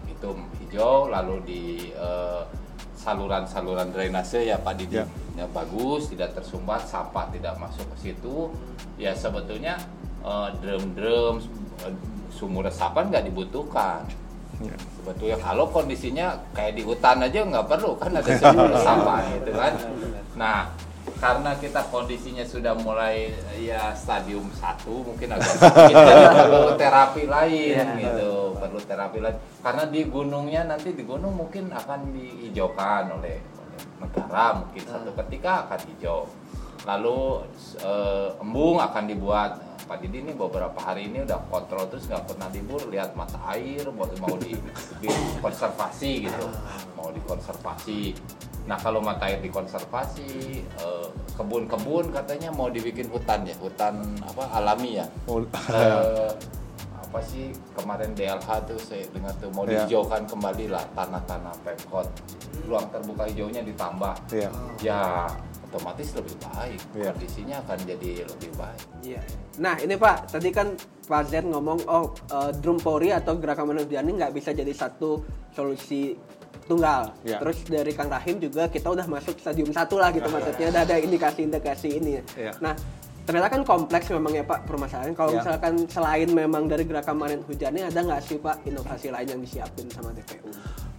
itu 0.08 0.28
hijau, 0.64 1.12
lalu 1.12 1.36
di 1.44 1.62
uh, 1.98 2.46
saluran-saluran 2.96 3.92
drainase 3.92 4.48
ya 4.48 4.56
Pak 4.56 4.74
Didi, 4.80 5.02
Ya. 5.02 5.06
ya 5.36 5.46
bagus, 5.52 6.08
tidak 6.08 6.32
tersumbat, 6.40 6.88
sampah 6.88 7.28
tidak 7.34 7.58
masuk 7.60 7.84
ke 7.92 7.96
situ. 8.08 8.48
Ya 8.96 9.12
sebetulnya 9.12 9.76
uh, 10.26 10.50
drum-drum, 10.58 11.40
sumur 12.34 12.66
resapan 12.66 13.08
nggak 13.08 13.30
dibutuhkan. 13.30 14.02
Ya. 14.60 14.76
Sebetulnya 14.98 15.38
kalau 15.38 15.70
kondisinya 15.70 16.36
kayak 16.52 16.74
di 16.74 16.82
hutan 16.82 17.22
aja 17.22 17.44
nggak 17.46 17.66
perlu 17.70 17.94
kan 17.96 18.10
ada 18.10 18.32
sumur 18.34 18.68
resapan 18.76 19.20
gitu 19.38 19.50
kan. 19.54 19.72
Nah 20.34 20.60
karena 21.16 21.56
kita 21.56 21.80
kondisinya 21.88 22.44
sudah 22.44 22.76
mulai 22.76 23.32
ya 23.56 23.94
stadium 23.96 24.50
satu 24.52 25.06
mungkin 25.06 25.32
agak 25.32 25.54
sedikit 25.54 25.96
perlu 26.36 26.74
terapi 26.76 27.24
lain 27.24 27.84
gitu 28.02 28.52
perlu 28.58 28.80
terapi 28.84 29.18
lain 29.24 29.36
karena 29.64 29.84
di 29.88 30.00
gunungnya 30.04 30.62
nanti 30.68 30.92
di 30.92 31.06
gunung 31.06 31.32
mungkin 31.32 31.72
akan 31.72 32.12
dihijaukan 32.12 33.16
oleh, 33.16 33.38
oleh 33.40 33.80
negara 34.02 34.60
mungkin 34.60 34.82
satu 34.84 35.10
ketika 35.24 35.64
akan 35.64 35.80
hijau 35.94 36.20
lalu 36.84 37.48
eh, 37.80 38.28
embung 38.42 38.76
akan 38.78 39.04
dibuat 39.08 39.50
Pak 39.86 40.02
Didi 40.02 40.18
ini 40.20 40.34
beberapa 40.34 40.74
hari 40.76 41.06
ini 41.06 41.22
udah 41.22 41.38
kontrol 41.46 41.86
terus 41.86 42.10
nggak 42.10 42.26
pernah 42.26 42.50
libur 42.50 42.82
lihat 42.90 43.14
mata 43.14 43.38
air 43.48 43.86
mau 43.88 44.02
mau 44.18 44.34
di, 44.34 44.58
dikonservasi 45.00 46.26
gitu. 46.26 46.46
Mau 46.94 47.10
dikonservasi 47.10 48.18
nah 48.66 48.74
kalau 48.74 48.98
mata 48.98 49.30
air 49.30 49.38
dikonservasi 49.38 50.26
eh, 50.58 51.08
kebun-kebun 51.38 52.10
katanya 52.10 52.50
mau 52.50 52.66
dibikin 52.66 53.06
hutan 53.06 53.46
ya 53.46 53.54
hutan 53.62 53.94
apa 54.26 54.42
alami 54.52 54.98
ya? 54.98 55.06
Oh, 55.30 55.38
Eh, 55.70 56.34
apa 56.98 57.22
sih 57.22 57.54
kemarin 57.78 58.10
DLH 58.10 58.66
tuh 58.66 58.74
saya 58.82 59.06
dengar 59.14 59.30
tuh 59.38 59.54
mau 59.54 59.62
Ya. 59.62 59.86
dihijaukan 59.86 60.26
kembali 60.26 60.66
lah 60.66 60.82
tanah-tanah 60.98 61.54
pemkot 61.62 62.10
ruang 62.66 62.90
terbuka 62.90 63.30
hijaunya 63.30 63.62
ditambah. 63.62 64.14
Iya. 64.34 64.50
ya 64.82 65.30
otomatis 65.66 66.08
lebih 66.14 66.34
baik 66.40 66.80
Iya. 66.94 67.10
kondisinya 67.10 67.56
akan 67.62 67.78
jadi 67.84 68.10
lebih 68.24 68.50
baik 68.54 68.84
Iya. 69.02 69.20
Nah 69.56 69.74
ini 69.78 69.94
Pak, 69.94 70.30
tadi 70.30 70.48
kan 70.50 70.76
Pak 71.06 71.22
Zen 71.26 71.48
ngomong 71.48 71.78
oh 71.86 72.10
eh, 72.28 72.50
drum 72.58 72.76
pori 72.76 73.08
atau 73.10 73.36
gerakan 73.36 73.72
manusia 73.72 74.00
ini 74.00 74.14
nggak 74.14 74.32
bisa 74.32 74.50
jadi 74.50 74.70
satu 74.70 75.22
solusi 75.50 76.12
tunggal. 76.66 77.14
Iya. 77.22 77.38
Terus 77.38 77.62
dari 77.64 77.94
Kang 77.94 78.10
Rahim 78.10 78.36
juga 78.36 78.66
kita 78.66 78.90
udah 78.90 79.06
masuk 79.06 79.38
stadium 79.38 79.70
satu 79.70 79.96
lah 79.96 80.10
gitu 80.10 80.26
maksudnya 80.26 80.68
udah 80.68 80.82
ada 80.82 80.96
indikasi-indikasi 80.98 81.88
ini. 81.94 82.18
Iya. 82.34 82.52
Nah 82.58 82.74
ternyata 83.22 83.50
kan 83.50 83.62
kompleks 83.62 84.06
memang 84.10 84.34
ya 84.34 84.42
Pak 84.42 84.66
permasalahan. 84.66 85.14
Kalau 85.14 85.34
Iya. 85.34 85.38
misalkan 85.40 85.74
selain 85.86 86.28
memang 86.28 86.66
dari 86.66 86.82
gerakan 86.82 87.16
manen 87.16 87.40
hujannya 87.42 87.86
ada 87.86 88.00
nggak 88.02 88.20
sih 88.20 88.36
Pak 88.36 88.66
inovasi 88.66 89.08
lain 89.08 89.28
yang 89.30 89.40
disiapin 89.40 89.86
sama 89.90 90.10
DPU? 90.10 90.50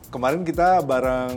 Kemarin 0.07 0.47
kita 0.47 0.79
bareng 0.87 1.35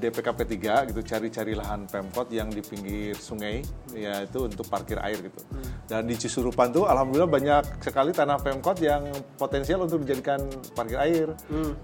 DPKP 0.00 0.38
3 0.58 0.88
gitu 0.88 1.00
cari-cari 1.04 1.52
lahan 1.52 1.84
Pemkot 1.84 2.32
yang 2.32 2.48
di 2.48 2.64
pinggir 2.64 3.12
sungai 3.20 3.60
ya 3.92 4.24
itu 4.24 4.48
untuk 4.48 4.64
parkir 4.64 4.96
air 4.98 5.20
gitu. 5.20 5.40
Dan 5.84 6.08
di 6.08 6.16
Cisurupan 6.16 6.72
tuh 6.72 6.88
alhamdulillah 6.88 7.28
banyak 7.28 7.84
sekali 7.84 8.16
tanah 8.16 8.40
Pemkot 8.40 8.80
yang 8.80 9.04
potensial 9.36 9.84
untuk 9.84 10.02
dijadikan 10.02 10.40
parkir 10.72 10.96
air. 10.98 11.28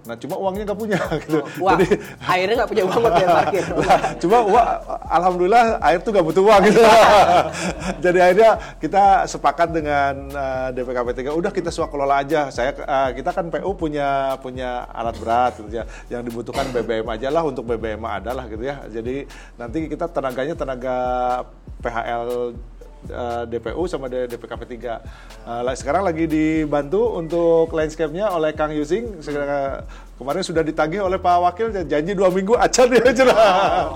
Nah, 0.09 0.17
cuma 0.17 0.41
uangnya 0.41 0.73
nggak 0.73 0.81
punya 0.81 1.01
gitu. 1.21 1.45
Wah, 1.61 1.77
Jadi 1.77 2.01
airnya 2.25 2.55
nggak 2.65 2.71
punya 2.73 2.85
uang 2.89 2.99
buat 3.05 3.15
parkir. 3.29 3.65
cuma 4.25 4.39
uang, 4.49 4.69
alhamdulillah 5.13 5.65
air 5.85 6.01
tuh 6.01 6.11
gak 6.17 6.25
butuh 6.25 6.43
uang 6.43 6.61
gitu. 6.73 6.83
Jadi 8.05 8.19
akhirnya 8.19 8.51
kita 8.81 9.05
sepakat 9.29 9.69
dengan 9.77 10.15
uh, 10.33 10.69
DPKP 10.73 11.09
3 11.29 11.37
udah 11.37 11.53
kita 11.53 11.69
swak 11.69 11.93
kelola 11.93 12.25
aja. 12.25 12.49
Saya 12.49 12.73
uh, 12.81 13.11
kita 13.13 13.31
kan 13.37 13.53
PU 13.53 13.77
punya 13.77 14.41
punya 14.41 14.89
alat 14.89 15.17
berat 15.21 15.53
gitu 15.61 15.85
ya. 15.85 15.85
Yang 16.07 16.23
dibutuhkan 16.31 16.71
BBM 16.71 17.07
aja 17.11 17.29
lah 17.35 17.43
untuk 17.43 17.67
BBM 17.67 18.03
ada 18.07 18.31
lah 18.31 18.47
gitu 18.47 18.63
ya. 18.63 18.87
Jadi 18.87 19.27
nanti 19.59 19.91
kita 19.91 20.07
tenaganya 20.07 20.55
tenaga 20.55 20.97
PHL 21.83 22.55
uh, 23.11 23.45
DPU 23.47 23.85
sama 23.91 24.07
DPKP 24.07 24.63
3. 24.79 25.03
Uh, 25.47 25.75
sekarang 25.75 26.07
lagi 26.07 26.31
dibantu 26.31 27.19
untuk 27.19 27.71
landscape-nya 27.75 28.31
oleh 28.31 28.55
Kang 28.55 28.75
Yusing. 28.75 29.23
Segera- 29.23 29.83
Kemarin 30.19 30.43
sudah 30.43 30.67
ditagih 30.67 30.99
oleh 31.07 31.15
Pak 31.15 31.39
Wakil 31.39 31.71
janji 31.87 32.11
dua 32.11 32.27
minggu 32.27 32.59
acan 32.59 32.91
ya 32.91 33.07
cerah. 33.15 33.95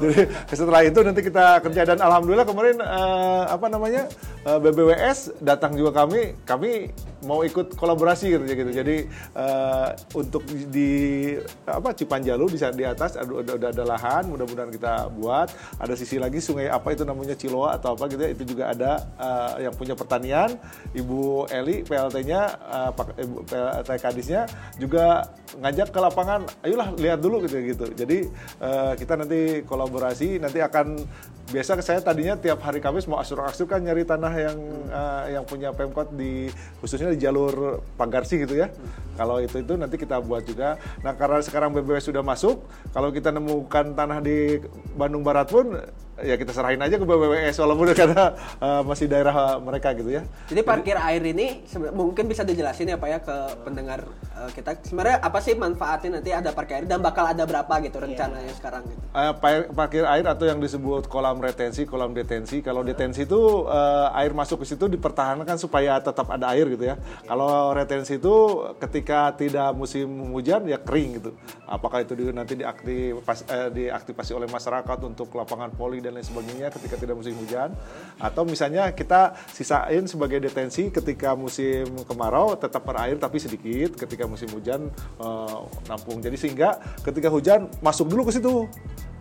Jadi 0.00 0.32
setelah 0.48 0.80
itu 0.80 0.98
nanti 1.04 1.20
kita 1.20 1.60
kerja 1.60 1.92
dan 1.92 2.00
alhamdulillah 2.00 2.48
kemarin 2.48 2.80
eh, 2.80 3.42
apa 3.44 3.68
namanya 3.68 4.08
eh, 4.48 4.58
BBWS 4.64 5.36
datang 5.44 5.76
juga 5.76 5.92
kami 5.92 6.40
kami 6.48 6.88
mau 7.26 7.42
ikut 7.42 7.74
kolaborasi 7.74 8.30
gitu 8.30 8.44
gitu. 8.46 8.70
Jadi 8.70 8.96
eh, 9.34 9.88
untuk 10.14 10.46
di 10.70 11.34
apa 11.66 11.90
Cipanjalu 11.92 12.54
di 12.54 12.58
di 12.62 12.84
atas 12.86 13.18
ada 13.18 13.42
ada, 13.42 13.66
ada, 13.74 13.82
lahan 13.84 14.30
mudah-mudahan 14.30 14.70
kita 14.70 15.10
buat. 15.12 15.50
Ada 15.82 15.98
sisi 15.98 16.22
lagi 16.22 16.38
sungai 16.38 16.70
apa 16.70 16.94
itu 16.94 17.02
namanya 17.02 17.34
Ciloa 17.34 17.76
atau 17.76 17.98
apa 17.98 18.06
gitu 18.06 18.22
ya, 18.22 18.30
itu 18.30 18.44
juga 18.46 18.70
ada 18.70 19.02
eh, 19.18 19.66
yang 19.66 19.74
punya 19.74 19.98
pertanian. 19.98 20.54
Ibu 20.94 21.50
Eli 21.50 21.82
PLT-nya 21.82 22.40
eh, 22.54 22.90
Pak- 22.94 23.18
Ibu 23.18 23.36
PLT 23.44 23.90
Kadisnya 23.98 24.42
juga 24.78 25.34
ngajak 25.58 25.90
ke 25.90 25.98
lapangan 25.98 26.46
ayolah 26.62 26.94
lihat 26.94 27.18
dulu 27.18 27.42
gitu 27.44 27.58
gitu. 27.60 27.86
Jadi 27.92 28.30
eh, 28.62 28.92
kita 28.94 29.18
nanti 29.18 29.66
kolaborasi 29.66 30.38
nanti 30.38 30.62
akan 30.62 31.02
biasa 31.46 31.78
saya 31.78 32.02
tadinya 32.02 32.34
tiap 32.34 32.58
hari 32.66 32.82
Kamis 32.82 33.06
mau 33.06 33.22
asur-asur 33.22 33.70
kan 33.70 33.78
nyari 33.78 34.02
tanah 34.02 34.32
yang 34.34 34.58
eh, 34.90 35.24
yang 35.38 35.44
punya 35.46 35.70
Pemkot 35.70 36.10
di 36.10 36.50
khususnya 36.82 37.14
di 37.14 37.22
jalur 37.22 37.78
Pagarsi 37.94 38.42
gitu 38.42 38.58
ya. 38.58 38.66
Kalau 39.14 39.38
itu 39.38 39.62
itu 39.62 39.74
nanti 39.78 39.94
kita 39.94 40.18
buat 40.18 40.42
juga. 40.42 40.74
Nah 41.06 41.14
karena 41.14 41.38
sekarang 41.40 41.70
BBW 41.70 42.02
sudah 42.02 42.22
masuk 42.26 42.66
kalau 42.90 43.14
kita 43.14 43.30
nemukan 43.30 43.94
tanah 43.94 44.18
di 44.18 44.58
Bandung 44.98 45.22
Barat 45.22 45.46
pun 45.46 45.78
ya 46.16 46.34
kita 46.34 46.48
serahin 46.48 46.80
aja 46.80 46.96
ke 46.96 47.04
BBWS 47.04 47.56
walaupun 47.58 47.92
karena 47.98 48.32
eh, 48.56 48.82
masih 48.82 49.04
daerah 49.04 49.34
mereka 49.58 49.92
gitu 49.92 50.08
ya 50.10 50.22
Jadi 50.46 50.60
parkir 50.62 50.96
air 50.96 51.20
ini 51.20 51.60
mungkin 51.92 52.24
bisa 52.24 52.40
dijelasin 52.40 52.88
ya 52.88 52.96
Pak 52.96 53.08
ya 53.08 53.18
ke 53.20 53.36
pendengar 53.62 54.08
eh, 54.32 54.50
kita 54.50 54.80
sebenarnya 54.80 55.20
apa 55.20 55.38
sih 55.38 55.52
manfaatnya 55.52 56.18
nanti 56.18 56.30
ada 56.30 56.50
parkir 56.50 56.80
air 56.80 56.86
dan 56.86 57.00
bakal 57.00 57.26
ada 57.26 57.44
berapa 57.44 57.68
gitu 57.80 58.00
rencananya 58.00 58.52
sekarang 58.54 58.86
gitu. 58.86 59.00
Eh, 59.12 59.32
pa- 59.34 59.68
parkir 59.68 60.04
air 60.04 60.24
atau 60.24 60.44
yang 60.44 60.56
disebut 60.56 61.04
kolam 61.06 61.36
retensi, 61.36 61.84
kolam 61.84 62.12
detensi. 62.12 62.60
Kalau 62.60 62.80
detensi 62.80 63.24
itu 63.24 63.40
eh, 63.66 64.08
air 64.16 64.32
masuk 64.32 64.64
ke 64.64 64.72
situ 64.72 64.88
dipertahankan 64.88 65.56
supaya 65.56 66.00
tetap 66.00 66.28
ada 66.28 66.52
air 66.52 66.64
gitu 66.68 66.84
ya. 66.86 66.96
Kalau 67.24 67.72
retensi 67.72 68.16
itu 68.16 68.34
ketika 68.78 69.34
tidak 69.34 69.72
musim 69.72 70.06
hujan 70.32 70.64
ya 70.64 70.80
kering 70.80 71.20
gitu. 71.20 71.30
Apakah 71.66 72.00
itu 72.00 72.16
nanti 72.30 72.56
diaktifas- 72.56 73.44
eh, 73.48 73.68
diaktifasi 73.68 74.32
oleh 74.32 74.48
masyarakat 74.48 74.98
untuk 75.02 75.28
lapangan 75.32 75.68
poli 75.72 76.05
dan 76.06 76.14
lain 76.14 76.22
sebagainya 76.22 76.70
ketika 76.70 76.94
tidak 76.94 77.18
musim 77.18 77.34
hujan. 77.34 77.74
Atau 78.22 78.46
misalnya 78.46 78.94
kita 78.94 79.34
sisain 79.50 80.06
sebagai 80.06 80.38
detensi 80.38 80.94
ketika 80.94 81.34
musim 81.34 81.90
kemarau 82.06 82.54
tetap 82.54 82.86
berair 82.86 83.18
tapi 83.18 83.42
sedikit 83.42 83.98
ketika 83.98 84.30
musim 84.30 84.46
hujan 84.54 84.86
eh, 85.18 85.58
nampung. 85.90 86.22
Jadi 86.22 86.38
sehingga 86.38 86.78
ketika 87.02 87.26
hujan 87.26 87.66
masuk 87.82 88.06
dulu 88.06 88.30
ke 88.30 88.38
situ 88.38 88.70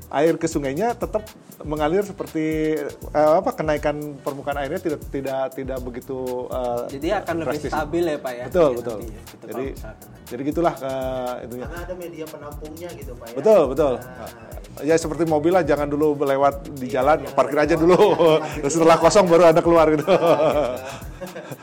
air 0.07 0.35
ke 0.35 0.45
sungainya 0.45 0.93
tetap 0.93 1.25
mengalir 1.61 2.01
seperti 2.01 2.77
eh, 3.09 3.33
apa 3.35 3.51
kenaikan 3.51 3.95
permukaan 4.17 4.57
airnya 4.57 4.77
tidak 4.77 5.01
tidak 5.09 5.41
tidak 5.51 5.77
begitu 5.79 6.17
eh, 6.47 6.81
Jadi 6.91 7.07
akan 7.11 7.35
lebih 7.39 7.49
drastis. 7.57 7.71
stabil 7.71 8.03
ya 8.05 8.17
Pak 8.17 8.33
ya. 8.33 8.45
Betul, 8.45 8.69
Iya, 8.69 8.77
betul. 8.77 8.97
nantinya, 8.99 9.21
gitu, 9.25 9.45
Jadi 9.45 9.65
misalkan. 9.67 10.07
jadi 10.25 10.41
gitulah 10.43 10.73
eh, 10.77 11.33
itunya. 11.41 11.65
Karena 11.65 11.79
ada 11.81 11.93
media 11.95 12.25
penampungnya 12.25 12.89
gitu 12.93 13.11
Pak 13.13 13.27
ya. 13.27 13.35
Betul, 13.35 13.61
betul. 13.69 13.93
Nah, 13.97 14.53
Ya 14.75 14.99
seperti 14.99 15.23
mobil 15.23 15.49
lah 15.49 15.63
jangan 15.63 15.87
dulu 15.87 16.19
lewat 16.19 16.67
di 16.75 16.91
Iya, 16.91 16.99
jalan, 16.99 17.23
parkir 17.31 17.55
aja 17.57 17.75
dulu. 17.75 17.95
jangan 17.95 18.67
Setelah 18.75 18.97
dulu. 18.97 19.05
kosong 19.07 19.25
baru 19.25 19.43
ada 19.47 19.61
keluar 19.61 19.87
gitu. 19.87 20.03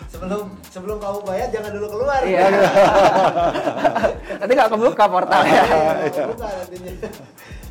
sebelum 0.09 0.43
sebelum 0.67 0.97
kamu 0.97 1.19
bayar 1.23 1.49
jangan 1.51 1.71
dulu 1.73 1.87
keluar. 1.91 2.21
Iya. 2.23 2.47
Nanti 4.41 4.53
nggak 4.53 4.71
kebuka 4.71 5.05
portalnya. 5.07 5.63
Iya, 6.09 6.25
buka 6.27 6.47
nantinya. 6.49 6.93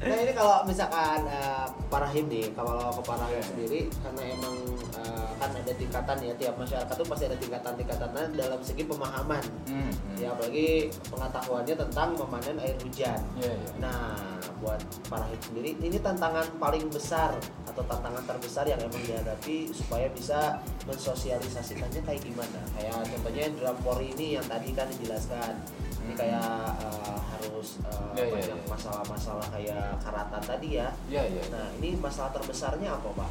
Nah 0.02 0.18
ini 0.18 0.34
kalau 0.34 0.61
misalkan 0.66 1.26
eh, 1.28 1.66
Parahim 1.92 2.26
nih, 2.32 2.50
kalau 2.56 2.92
ke 2.96 3.02
Parahim 3.04 3.42
sendiri 3.44 3.88
karena 4.02 4.22
emang 4.34 4.56
eh, 4.98 5.30
kan 5.42 5.50
ada 5.54 5.74
tingkatan 5.74 6.18
ya 6.22 6.34
tiap 6.38 6.56
masyarakat 6.58 6.94
tuh 6.94 7.08
pasti 7.08 7.24
ada 7.30 7.38
tingkatan-tingkatannya 7.38 8.24
dalam 8.38 8.60
segi 8.62 8.84
pemahaman. 8.86 9.44
Hmm, 9.68 9.92
hmm. 9.92 10.18
Ya 10.22 10.34
apalagi 10.34 10.94
pengetahuannya 11.10 11.76
tentang 11.76 12.10
memanen 12.16 12.58
air 12.62 12.78
hujan. 12.82 13.20
Iya, 13.38 13.54
iya. 13.54 13.70
Nah, 13.82 14.14
buat 14.62 14.82
Parahim 15.10 15.42
sendiri 15.42 15.78
ini 15.82 15.98
tantangan 15.98 16.46
paling 16.62 16.86
besar 16.94 17.34
atau 17.66 17.84
tantangan 17.88 18.22
terbesar 18.30 18.70
yang 18.70 18.78
emang 18.84 19.02
dihadapi 19.06 19.74
supaya 19.74 20.08
bisa 20.14 20.62
mensosialisasikannya 20.86 22.02
kayak 22.06 22.22
gimana? 22.22 22.60
Kayak 22.78 23.02
contohnya 23.10 23.46
drum 23.58 23.78
ini 24.02 24.38
yang 24.38 24.46
tadi 24.46 24.70
kan 24.74 24.88
dijelaskan. 24.98 25.54
Ini 26.02 26.14
kayak 26.18 26.50
eh, 26.82 27.20
harus 27.36 27.68
Iya, 28.12 28.24
iya, 28.28 28.34
banyak 28.34 28.60
iya. 28.60 28.68
masalah-masalah 28.68 29.48
kayak 29.54 29.86
karatan 30.04 30.44
tadi 30.44 30.70
ya. 30.82 30.90
Iya, 31.08 31.24
iya. 31.30 31.44
Nah, 31.54 31.68
ini 31.80 31.90
masalah 31.96 32.32
terbesarnya 32.36 32.90
apa, 33.00 33.10
Pak? 33.16 33.30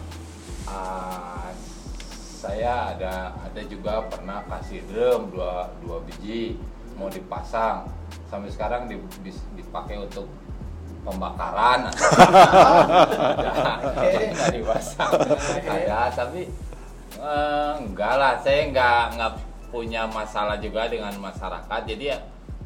Ah, 0.71 1.51
saya 2.41 2.97
ada 2.97 3.37
ada 3.37 3.61
juga 3.69 4.01
pernah 4.09 4.41
kasih 4.49 4.81
drum 4.89 5.29
dua 5.29 5.69
dua 5.85 6.01
biji 6.09 6.57
mau 6.97 7.13
dipasang 7.13 7.85
sampai 8.33 8.49
sekarang 8.49 8.89
dipakai 9.53 10.01
untuk 10.01 10.25
pembakaran 11.05 11.85
nggak 14.33 14.49
dipasang 14.57 15.13
ada 15.69 16.09
tapi 16.17 16.49
eh, 17.21 17.73
enggak 17.77 18.15
lah 18.17 18.41
saya 18.41 18.73
nggak 18.73 19.21
nggak 19.21 19.33
punya 19.69 20.09
masalah 20.09 20.57
juga 20.57 20.89
dengan 20.89 21.13
masyarakat 21.21 21.81
jadi 21.85 22.17
ya 22.17 22.19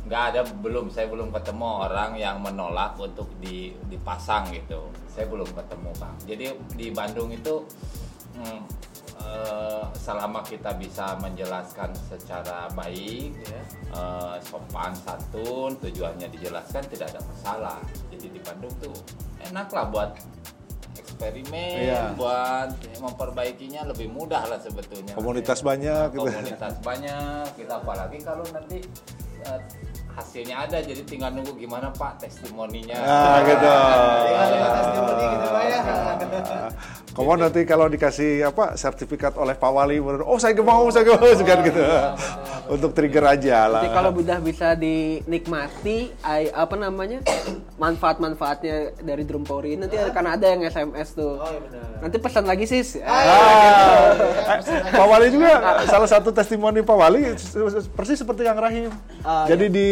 nggak 0.04 0.23
ada 0.30 0.40
belum 0.61 0.88
saya 0.88 1.08
belum 1.08 1.32
ketemu 1.32 1.64
orang 1.84 2.12
yang 2.14 2.37
menolak 2.38 2.92
untuk 2.96 3.25
di, 3.38 3.73
dipasang 3.88 4.52
gitu 4.52 4.84
saya 5.08 5.25
belum 5.25 5.49
ketemu 5.49 5.90
bang 5.96 6.14
jadi 6.25 6.46
di 6.76 6.87
Bandung 6.90 7.32
itu 7.32 7.64
hmm, 8.37 8.61
eh, 9.16 9.84
selama 9.96 10.44
kita 10.44 10.76
bisa 10.76 11.16
menjelaskan 11.18 11.88
secara 12.04 12.68
baik 12.70 13.32
Ya. 13.49 13.61
eh, 13.96 14.34
sopan 14.40 14.92
santun 14.94 15.73
tujuannya 15.78 16.28
dijelaskan 16.28 16.84
tidak 16.87 17.08
ada 17.11 17.20
masalah 17.25 17.78
jadi 18.12 18.26
di 18.28 18.40
Bandung 18.40 18.75
tuh 18.76 18.92
enak 19.40 19.73
lah 19.73 19.88
buat 19.88 20.11
eksperimen 20.94 21.80
Iya. 21.80 22.12
buat 22.14 22.70
memperbaikinya 23.00 23.88
lebih 23.88 24.08
mudah 24.08 24.44
lah 24.46 24.61
sebetulnya 24.61 25.16
Komunitas 25.16 25.61
banyak 25.61 26.12
gitu. 26.12 26.28
komunitas 26.28 26.75
banyak 26.80 27.46
kita 27.56 27.75
apalagi 27.78 28.18
kalau 28.20 28.44
nanti 28.52 28.84
eh, 29.40 29.61
hasilnya 30.14 30.56
ada 30.62 30.78
jadi 30.78 31.02
tinggal 31.02 31.30
nunggu 31.30 31.59
gimana 31.59 31.90
pak 31.90 32.23
testimoninya 32.23 32.94
Nah, 32.97 33.42
gitu. 33.42 33.66
Tinggal 33.66 34.47
lihat 34.49 34.71
testimoni 34.73 35.25
gitu, 35.26 35.47
Pak 35.50 35.62
ya. 35.64 35.80
Kamu 37.14 37.30
nanti 37.38 37.61
kalau 37.62 37.87
dikasih 37.87 38.42
apa 38.42 38.75
sertifikat 38.75 39.38
oleh 39.38 39.54
Pak 39.54 39.71
Wali, 39.71 40.02
oh 40.02 40.34
saya 40.34 40.50
mau, 40.58 40.91
saya 40.91 41.15
mau, 41.15 41.23
kan 41.23 41.58
gitu. 41.62 41.78
Untuk 42.75 42.91
trigger 42.91 43.23
aja 43.28 43.71
lah. 43.71 43.82
Nanti 43.82 43.95
kalau 43.95 44.10
udah 44.10 44.39
bisa 44.41 44.75
dinikmati 44.75 46.10
apa 46.50 46.75
namanya 46.75 47.23
manfaat-manfaatnya 47.76 48.99
dari 48.99 49.23
drum 49.23 49.45
Pori 49.45 49.76
nanti 49.76 49.95
karena 50.10 50.34
ada 50.34 50.47
yang 50.49 50.65
SMS 50.65 51.15
tuh. 51.15 51.39
Oh, 51.39 51.47
iya 51.47 51.60
benar. 51.60 51.82
Nanti 52.02 52.17
pesan 52.19 52.45
lagi 52.47 52.65
sis. 52.67 52.99
Ah, 52.99 53.15
Ah, 53.15 53.28
gitu. 54.58 54.75
eh, 54.75 54.91
Pak 54.91 55.06
Wali 55.06 55.26
juga 55.30 55.52
salah 55.86 56.08
satu 56.08 56.34
testimoni 56.34 56.82
Pak 56.82 56.97
Wali 56.97 57.21
persis 57.95 58.19
seperti 58.19 58.43
yang 58.43 58.58
Rahim. 58.58 58.91
Ah, 59.23 59.47
Jadi 59.47 59.67
di 59.71 59.89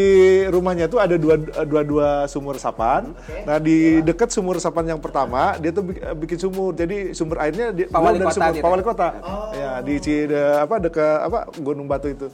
rumahnya 0.48 0.86
tuh 0.88 0.98
ada 1.02 1.16
dua 1.18 1.38
dua 1.40 1.82
dua 1.82 2.08
sumur 2.26 2.56
resapan. 2.56 3.12
Oke. 3.12 3.44
Nah 3.44 3.56
di 3.60 4.02
dekat 4.02 4.32
sumur 4.32 4.58
resapan 4.58 4.96
yang 4.96 5.00
pertama 5.02 5.56
dia 5.58 5.70
tuh 5.70 5.84
bik- 5.86 6.02
bikin 6.26 6.38
sumur. 6.38 6.70
Jadi 6.74 7.12
sumber 7.12 7.42
airnya 7.42 7.70
di, 7.70 7.86
Pak 7.86 8.00
Wali 8.00 8.18
dari 8.18 8.26
Kota 8.28 8.36
sumur 8.38 8.54
gitu. 8.54 8.64
Pak 8.64 8.70
Wali 8.72 8.84
Kota. 8.84 9.08
Oh. 9.22 9.50
Ya 9.54 9.72
di 9.84 9.94
Cide, 9.98 10.42
apa 10.62 10.74
dekat 10.82 11.18
apa 11.26 11.38
Gunung 11.60 11.86
Batu 11.86 12.08
itu. 12.10 12.26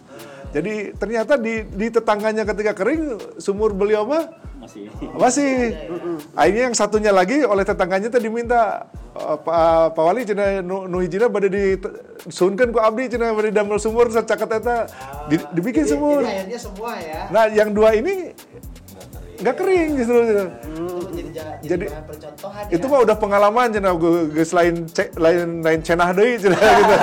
Jadi 0.49 0.97
ternyata 0.97 1.37
di 1.37 1.61
di 1.69 1.87
tetangganya 1.93 2.49
ketika 2.49 2.73
kering 2.73 3.21
sumur 3.37 3.77
beliau 3.77 4.09
mah 4.09 4.33
masih 4.69 4.85
masih. 5.17 5.51
Akhirnya 6.39 6.63
yang 6.69 6.77
satunya 6.77 7.13
lagi 7.13 7.41
oleh 7.43 7.65
tetangganya 7.65 8.13
tadi 8.13 8.29
diminta 8.29 8.85
eh, 9.17 9.37
Pak 9.41 9.97
Pak 9.97 10.03
Wali 10.05 10.29
cina 10.29 10.61
nu, 10.61 10.85
hijina 11.01 11.33
bade 11.33 11.49
di 11.49 11.81
sunkeun 12.29 12.71
ku 12.71 12.79
abdi 12.79 13.09
cina 13.09 13.33
bade 13.33 13.49
damel 13.49 13.81
sumur 13.81 14.13
sacaket 14.13 14.61
eta 14.61 14.77
di, 15.33 15.41
dibikin 15.57 15.89
Jadi- 15.89 15.93
sumur. 15.97 16.21
Jadi 16.21 16.35
akhirnya 16.45 16.59
semua 16.61 16.93
ya. 17.01 17.21
Nah, 17.33 17.45
yang 17.49 17.73
dua 17.73 17.97
ini 17.97 18.37
nggak 19.39 19.55
kering 19.55 19.91
justru. 19.95 20.19
itu 20.19 20.43
jadi, 21.15 21.31
ja- 21.31 21.59
jadi, 21.63 21.87
percontohan 22.03 22.63
Itu 22.75 22.85
ya. 22.85 22.91
mah 22.91 23.01
udah 23.07 23.17
pengalaman 23.23 23.67
cina 23.71 23.91
geus 24.35 24.51
lain 24.51 24.83
cek 24.91 25.15
lain 25.15 25.63
lain 25.63 25.79
cenah 25.79 26.11
deui 26.11 26.35
cina 26.43 26.59
gitu. 26.59 26.95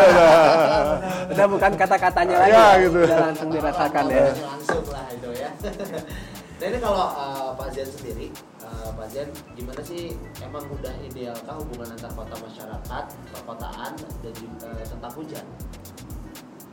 Udah 1.32 1.46
bukan 1.48 1.72
kata-katanya 1.80 2.36
lagi. 2.38 2.52
Ya, 2.52 2.60
ya. 2.60 2.84
gitu. 2.84 3.00
Udah 3.08 3.20
langsung 3.32 3.50
dirasakan 3.56 4.04
ya. 4.12 4.26
langsung 4.36 4.84
lah 4.92 5.06
itu 5.16 5.30
ya 5.32 5.50
nah 6.56 6.66
ini 6.66 6.80
kalau 6.80 7.06
uh, 7.12 7.50
Pak 7.54 7.68
Zen 7.70 7.84
sendiri 7.86 8.32
uh, 8.64 8.90
Pak 8.96 9.08
Zen 9.12 9.28
gimana 9.54 9.82
sih 9.84 10.16
emang 10.40 10.64
udah 10.72 10.94
idealkah 11.04 11.56
hubungan 11.60 11.92
antar 11.92 12.12
kota 12.16 12.36
masyarakat 12.40 13.04
perkotaan 13.30 13.92
dan 14.24 14.34
juga 14.34 14.68
uh, 14.72 14.86
tentang 14.88 15.14
hujan 15.20 15.46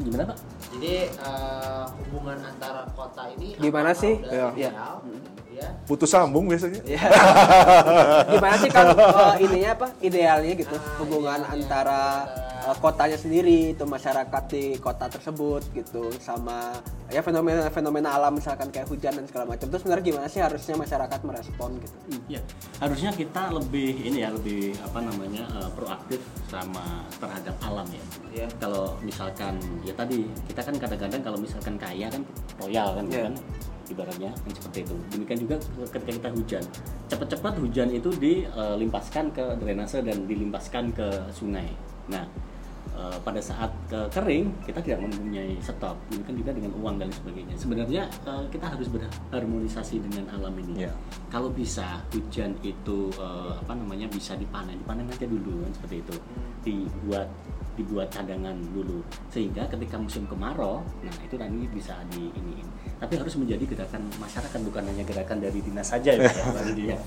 gimana 0.03 0.25
pak? 0.25 0.39
jadi 0.73 0.95
uh, 1.21 1.85
hubungan 2.01 2.39
antara 2.43 2.89
kota 2.97 3.29
ini 3.37 3.55
Gimana 3.61 3.93
sih? 3.93 4.19
udah 4.19 4.51
Ya. 4.57 4.71
ideal 4.73 4.97
ya 5.53 5.69
Putus 5.85 6.09
sambung 6.09 6.49
biasanya. 6.49 6.81
Ya. 6.89 6.97
Gimana 8.25 8.57
sih 8.57 8.71
kan 8.73 8.89
eh, 8.97 9.45
ininya 9.45 9.71
apa 9.77 9.87
idealnya 10.01 10.53
gitu 10.57 10.75
Ah, 10.75 10.97
hubungan 10.97 11.41
idealnya 11.45 11.45
antara 11.45 12.03
eh, 12.63 12.77
kotanya 12.79 13.19
sendiri 13.19 13.75
itu 13.75 13.85
masyarakat 13.85 14.43
di 14.49 14.79
kota 14.79 15.11
tersebut 15.11 15.63
gitu 15.75 16.15
sama 16.23 16.79
ya 17.13 17.21
fenomena-fenomena 17.21 18.17
alam 18.17 18.39
misalkan 18.39 18.73
kayak 18.73 18.89
hujan 18.89 19.13
dan 19.19 19.27
segala 19.29 19.45
macam. 19.51 19.69
Terus 19.69 19.83
sebenarnya 19.85 20.05
gimana 20.07 20.27
sih 20.31 20.41
harusnya 20.41 20.75
masyarakat 20.79 21.21
merespon 21.27 21.71
gitu? 21.83 21.97
Iya, 22.31 22.41
harusnya 22.81 23.11
kita 23.13 23.53
lebih 23.53 24.01
ini 24.07 24.25
ya 24.25 24.31
lebih 24.33 24.79
apa 24.81 24.99
namanya 25.03 25.45
eh, 25.61 25.71
proaktif 25.77 26.21
sama 26.49 27.05
terhadap 27.21 27.57
alam 27.67 27.89
ya. 27.91 28.05
Iya. 28.33 28.47
Kalau 28.57 28.97
misalkan 29.05 29.59
ya 29.85 29.93
tadi 29.93 30.25
kita 30.49 30.61
kan 30.65 30.75
kadang-kadang 30.79 31.21
kalau 31.21 31.39
misalkan 31.39 31.75
kaya 31.77 32.07
kan 32.09 32.23
royal 32.63 32.97
kan, 32.97 33.05
Iya. 33.11 33.23
kan 33.29 33.35
ibaratnya 33.93 34.31
kan 34.33 34.53
seperti 34.57 34.79
itu. 34.89 34.95
Demikian 35.13 35.39
juga 35.45 35.57
ketika 35.93 36.13
kita 36.17 36.31
hujan, 36.33 36.65
cepat-cepat 37.13 37.55
hujan 37.61 37.89
itu 37.93 38.09
dilimpaskan 38.17 39.25
ke 39.37 39.45
drainase 39.61 40.01
dan 40.01 40.25
dilimpaskan 40.25 40.85
ke 40.97 41.09
sungai. 41.35 41.69
Nah 42.09 42.25
eh, 42.93 43.19
pada 43.21 43.41
saat 43.41 43.71
ke 43.87 43.99
kering 44.11 44.53
kita 44.65 44.81
tidak 44.81 45.01
mempunyai 45.03 45.57
stok, 45.59 45.97
demikian 46.09 46.37
juga 46.39 46.51
dengan 46.53 46.73
uang 46.79 46.97
dan 47.01 47.09
sebagainya. 47.11 47.55
Sebenarnya 47.57 48.03
eh, 48.25 48.45
kita 48.51 48.67
harus 48.69 48.89
berharmonisasi 48.89 49.97
dengan 50.03 50.25
alam 50.33 50.55
ini 50.59 50.85
Iya. 50.85 50.93
kalau 51.29 51.53
bisa 51.53 52.01
hujan 52.11 52.57
itu 52.65 53.13
eh, 53.17 53.53
apa 53.55 53.73
namanya 53.77 54.09
bisa 54.09 54.33
dipanen 54.35 54.77
dipanen 54.81 55.07
aja 55.07 55.29
dulu 55.29 55.63
kan 55.63 55.73
seperti 55.77 55.97
itu 56.01 56.15
dibuat 56.63 57.29
dibuat 57.73 58.09
cadangan 58.13 58.53
dulu 58.77 59.01
sehingga 59.33 59.65
ketika 59.69 59.97
musim 59.97 60.29
kemarau 60.29 60.85
nah 61.01 61.17
itu 61.25 61.41
nanti 61.41 61.65
bisa 61.73 61.97
di 62.13 62.29
iniin 62.37 62.69
tapi 63.01 63.17
harus 63.17 63.35
menjadi 63.35 63.65
gerakan 63.65 64.05
masyarakat 64.21 64.61
bukan 64.63 64.85
hanya 64.93 65.05
gerakan 65.09 65.41
dari 65.41 65.59
dinas 65.65 65.89
saja 65.89 66.13
ya, 66.15 66.29
ya. 66.93 66.99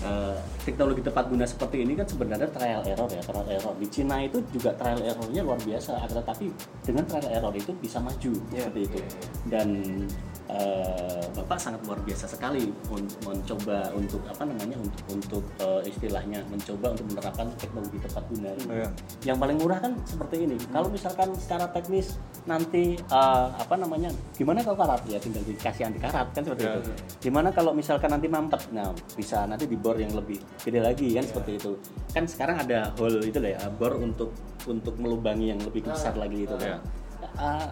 Eh, 0.00 0.36
teknologi 0.64 1.04
tepat 1.04 1.28
guna 1.28 1.44
seperti 1.44 1.84
ini 1.84 1.92
kan 1.92 2.08
sebenarnya 2.08 2.48
trial 2.48 2.80
error 2.88 3.04
ya 3.12 3.20
trial 3.20 3.44
error 3.52 3.76
di 3.76 3.84
Cina 3.84 4.16
itu 4.24 4.40
juga 4.48 4.72
trial 4.72 4.96
errornya 4.96 5.44
luar 5.44 5.60
biasa 5.60 5.92
akan 6.00 6.24
tetapi 6.24 6.46
dengan 6.80 7.04
trial 7.04 7.28
error 7.28 7.52
itu 7.52 7.76
bisa 7.76 8.00
maju 8.00 8.32
Iya. 8.48 8.64
seperti 8.72 8.80
itu 8.88 8.98
dan 9.52 9.68
eh, 10.50 11.24
bapak 11.30 11.58
sangat 11.58 11.80
luar 11.86 11.98
biasa 12.02 12.26
sekali 12.26 12.74
un- 12.90 13.06
mencoba 13.22 13.94
untuk 13.94 14.18
apa 14.26 14.42
namanya 14.42 14.76
untuk 14.76 15.02
untuk 15.08 15.44
eh, 15.58 15.86
istilahnya 15.86 16.42
mencoba 16.46 16.92
untuk 16.92 17.06
menerapkan 17.08 17.46
teknologi 17.56 17.98
tepat 18.00 18.24
guna. 18.28 18.50
Ini. 18.50 18.66
Iya. 18.70 18.88
yang 19.24 19.38
paling 19.38 19.56
murah 19.56 19.78
kan 19.78 19.92
seperti 20.02 20.36
ini. 20.44 20.56
Kalau 20.68 20.88
misalkan 20.88 21.28
secara 21.34 21.70
teknis 21.70 22.18
nanti 22.44 22.98
eh, 22.98 23.46
apa 23.52 23.74
namanya 23.76 24.10
gimana 24.34 24.60
kalau 24.60 24.76
karat? 24.76 25.00
Ya 25.06 25.18
tinggal 25.18 25.42
dikasih 25.44 25.86
anti 25.86 25.98
karat 25.98 26.26
kan 26.32 26.42
seperti 26.42 26.64
Iya. 26.66 26.74
itu. 26.76 26.92
Gimana 27.20 27.48
kalau 27.50 27.70
misalkan 27.70 28.10
nanti 28.10 28.26
mampet? 28.26 28.62
Nah 28.70 28.90
bisa 29.14 29.46
nanti 29.46 29.64
di 29.64 29.76
bor 29.76 29.94
yang 29.94 30.10
lebih 30.12 30.40
gede 30.58 30.80
lagi 30.82 31.14
kan 31.14 31.24
seperti 31.24 31.52
itu. 31.56 31.72
Kan 32.10 32.24
sekarang 32.26 32.58
ada 32.58 32.90
hole 32.98 33.22
itu 33.22 33.38
lah 33.38 33.54
ya 33.54 33.62
bor 33.70 33.94
untuk 33.94 34.34
untuk 34.66 34.98
melubangi 34.98 35.52
yang 35.52 35.60
lebih 35.62 35.86
besar 35.86 36.16
lagi 36.18 36.42
itu 36.42 36.56
kan. 36.56 36.82
Eh, 37.20 37.68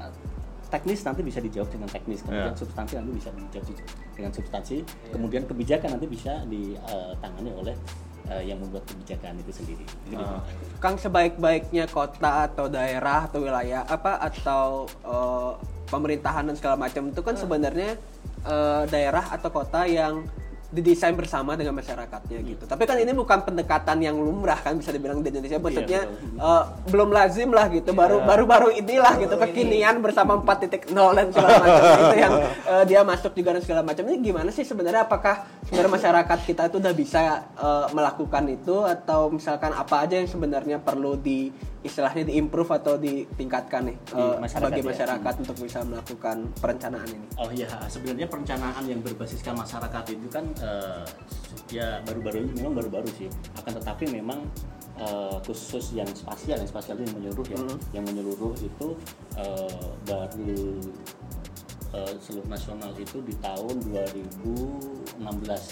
teknis 0.69 1.01
nanti 1.03 1.21
bisa 1.25 1.41
dijawab 1.41 1.69
dengan 1.73 1.89
teknis 1.89 2.21
kemudian 2.23 2.53
Iya. 2.53 2.61
substansi 2.61 2.93
nanti 3.01 3.13
bisa 3.17 3.29
dijawab 3.33 3.67
dengan 4.13 4.33
substansi 4.33 4.77
kemudian 5.11 5.43
kebijakan 5.49 5.89
nanti 5.97 6.07
bisa 6.07 6.33
ditangani 6.45 7.51
oleh 7.57 7.75
eh, 8.29 8.43
yang 8.45 8.61
membuat 8.61 8.85
kebijakan 8.85 9.41
itu 9.41 9.53
sendiri 9.53 9.85
begitu. 10.05 10.25
Kang 10.79 11.01
sebaik-baiknya 11.01 11.89
kota 11.89 12.45
atau 12.45 12.69
daerah 12.69 13.25
atau 13.25 13.41
wilayah 13.41 13.89
apa 13.89 14.21
atau 14.21 14.85
eh, 14.85 15.53
pemerintahan 15.89 16.53
dan 16.53 16.55
segala 16.57 16.77
macam 16.77 17.09
itu 17.09 17.21
kan 17.25 17.35
sebenarnya 17.41 17.97
eh, 18.45 18.83
daerah 18.93 19.25
atau 19.33 19.49
kota 19.49 19.89
yang 19.89 20.29
didesain 20.69 21.17
bersama 21.17 21.57
dengan 21.57 21.73
masyarakatnya 21.81 22.45
gitu. 22.45 22.65
Tapi 22.69 22.85
kan 22.85 23.01
ini 23.01 23.17
bukan 23.17 23.41
pendekatan 23.41 24.05
yang 24.05 24.21
lumrah 24.21 24.61
kan 24.61 24.77
bisa 24.77 24.93
dibilang 24.93 25.25
di 25.25 25.33
Indonesia. 25.33 25.57
Maksudnya 25.57 26.05
eh, 26.37 26.63
belum 26.93 27.09
lazim 27.09 27.49
lah 27.57 27.73
gitu. 27.73 27.97
Baru 27.97 28.21
baru 28.21 28.45
baru 28.45 28.69
inilah 28.77 29.17
gitu 29.17 29.41
kekinian 29.41 30.05
bersama 30.05 30.37
4.0 30.37 30.93
dan 30.93 31.27
segala 31.33 31.57
macam 31.57 31.83
itu 31.89 32.17
yang 32.21 32.35
eh, 32.77 32.85
dia 32.85 33.01
masuk 33.01 33.33
juga 33.33 33.57
dan 33.57 33.63
segala 33.65 33.81
macam. 33.81 34.05
Ini 34.05 34.17
gimana 34.21 34.53
sih 34.53 34.69
sebenarnya 34.69 35.09
apakah 35.09 35.49
sebenarnya 35.65 35.93
masyarakat 35.97 36.39
kita 36.45 36.63
itu 36.69 36.77
udah 36.77 36.93
bisa 36.93 37.23
eh, 37.57 37.87
melakukan 37.97 38.45
itu 38.53 38.77
atau 38.85 39.33
misalkan 39.33 39.73
apa 39.73 40.05
aja 40.05 40.21
yang 40.21 40.29
sebenarnya 40.29 40.85
perlu 40.85 41.17
di 41.17 41.49
istilahnya 41.87 42.27
diimprove 42.27 42.71
atau 42.75 42.99
ditingkatkan 42.99 43.87
nih 43.87 43.97
Di 44.11 44.19
eh, 44.19 44.37
masyarakat 44.43 44.67
bagi 44.71 44.83
ya. 44.83 44.87
masyarakat 44.91 45.35
untuk 45.47 45.57
bisa 45.63 45.79
melakukan 45.87 46.37
perencanaan 46.59 47.09
ini. 47.09 47.27
Oh 47.39 47.51
iya, 47.55 47.71
sebenarnya 47.87 48.27
perencanaan 48.27 48.85
yang 48.87 49.01
berbasiskan 49.03 49.55
masyarakat 49.55 50.05
itu 50.11 50.27
kan 50.27 50.45
eh, 50.59 51.07
ya 51.71 52.03
baru-baru 52.03 52.43
ini 52.49 52.53
memang 52.63 52.75
baru-baru 52.83 53.09
sih. 53.15 53.31
Akan 53.55 53.79
tetapi 53.79 54.11
memang 54.11 54.43
eh, 54.99 55.37
khusus 55.47 55.95
yang 55.95 56.11
spasial, 56.11 56.59
yang 56.59 56.69
spasial 56.69 56.99
itu 56.99 57.07
yang 57.07 57.15
menyeluruh 57.23 57.47
ya, 57.47 57.61
yang 57.95 58.05
menyeluruh 58.11 58.55
itu 58.59 58.87
eh, 59.39 59.83
baru 60.03 60.59
eh, 61.95 62.15
seluruh 62.19 62.49
nasional 62.51 62.91
itu 62.99 63.23
di 63.23 63.35
tahun 63.39 63.77
2016 63.87 65.23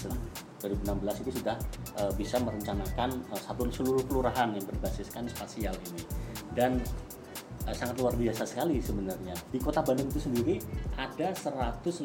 lah. 0.07 0.19
2016 0.61 1.23
itu 1.27 1.31
sudah 1.41 1.57
eh, 2.01 2.11
bisa 2.17 2.41
merencanakan 2.41 3.09
eh, 3.33 3.41
satu 3.41 3.69
seluruh 3.69 4.03
kelurahan 4.09 4.49
yang 4.53 4.65
berbasiskan 4.65 5.29
spasial 5.29 5.75
ini 5.93 6.01
dan 6.57 6.81
eh, 7.69 7.75
sangat 7.75 8.01
luar 8.01 8.17
biasa 8.17 8.43
sekali 8.45 8.81
sebenarnya. 8.81 9.37
Di 9.53 9.59
Kota 9.61 9.85
Bandung 9.85 10.09
itu 10.09 10.21
sendiri 10.21 10.57
ada 10.97 11.33
151 11.33 12.01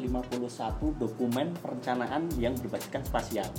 dokumen 1.01 1.53
perencanaan 1.57 2.29
yang 2.37 2.53
berbasiskan 2.61 3.01
spasial. 3.01 3.49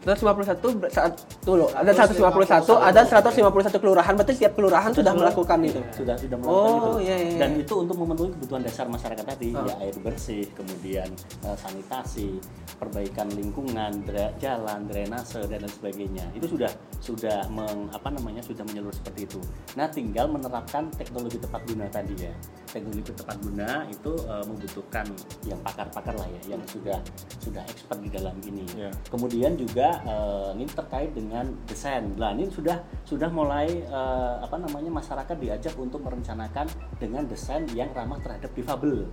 151 0.00 0.56
ber- 0.74 0.88
saat 0.88 1.12
dulu 1.40 1.68
ada 1.70 1.92
151 1.92 2.72
ada 2.72 3.00
151 3.04 3.76
kelurahan 3.76 4.12
berarti 4.14 4.32
setiap 4.32 4.52
kelurahan 4.54 4.90
sudah 4.90 5.12
melakukan 5.12 5.58
itu. 5.60 5.80
Sudah 5.92 6.16
sudah 6.16 6.36
melakukan 6.36 6.72
Oh, 6.72 6.96
itu. 6.96 7.04
iya, 7.04 7.16
iya, 7.18 7.38
Dan 7.38 7.50
iya. 7.52 7.62
itu 7.62 7.74
untuk 7.76 7.96
memenuhi 7.96 8.30
kebutuhan 8.32 8.62
dasar 8.62 8.86
masyarakat 8.86 9.24
tadi, 9.26 9.52
ya 9.52 9.74
air 9.78 9.96
bersih, 9.98 10.48
kemudian 10.52 11.08
eh, 11.42 11.56
sanitasi, 11.58 12.40
perbaikan 12.76 13.28
lingkungan, 13.30 14.00
dra- 14.02 14.32
jalan, 14.36 14.86
drainase 14.86 15.44
dan 15.44 15.60
lain 15.60 15.68
sebagainya. 15.70 16.24
Itu 16.32 16.48
sudah 16.48 16.70
sudah 16.98 17.44
meng, 17.48 17.88
apa 17.90 18.08
namanya 18.08 18.40
sudah 18.40 18.64
menyeluruh 18.64 18.94
seperti 18.94 19.24
itu. 19.26 19.40
Nah, 19.74 19.86
tinggal 19.86 20.28
menerapkan 20.28 20.88
teknologi 20.92 21.36
tepat 21.36 21.60
guna 21.66 21.84
tadi 21.88 22.14
ya. 22.18 22.32
Teknologi 22.66 23.10
tepat 23.10 23.36
guna 23.38 23.68
itu 23.86 24.12
eh, 24.16 24.44
membutuhkan 24.46 25.06
yang 25.44 25.60
pakar-pakar 25.60 26.14
lah 26.14 26.28
ya, 26.30 26.56
yang 26.56 26.62
sudah 26.64 26.96
sudah 27.38 27.60
expert 27.66 28.00
di 28.00 28.08
dalam 28.08 28.36
ini. 28.42 28.64
Iya. 28.72 28.90
Kemudian 29.06 29.54
juga 29.54 29.89
eh, 29.98 30.48
ini 30.54 30.64
terkait 30.66 31.10
dengan 31.12 31.46
desain. 31.66 32.04
Nah, 32.14 32.30
ini 32.32 32.46
sudah 32.48 32.78
sudah 33.02 33.28
mulai 33.28 33.82
eh, 33.82 34.34
apa 34.40 34.56
namanya 34.56 34.90
masyarakat 34.90 35.36
diajak 35.36 35.74
untuk 35.76 36.00
merencanakan 36.00 36.66
dengan 36.98 37.26
desain 37.26 37.66
yang 37.74 37.90
ramah 37.90 38.18
terhadap 38.22 38.50
difabel. 38.54 39.06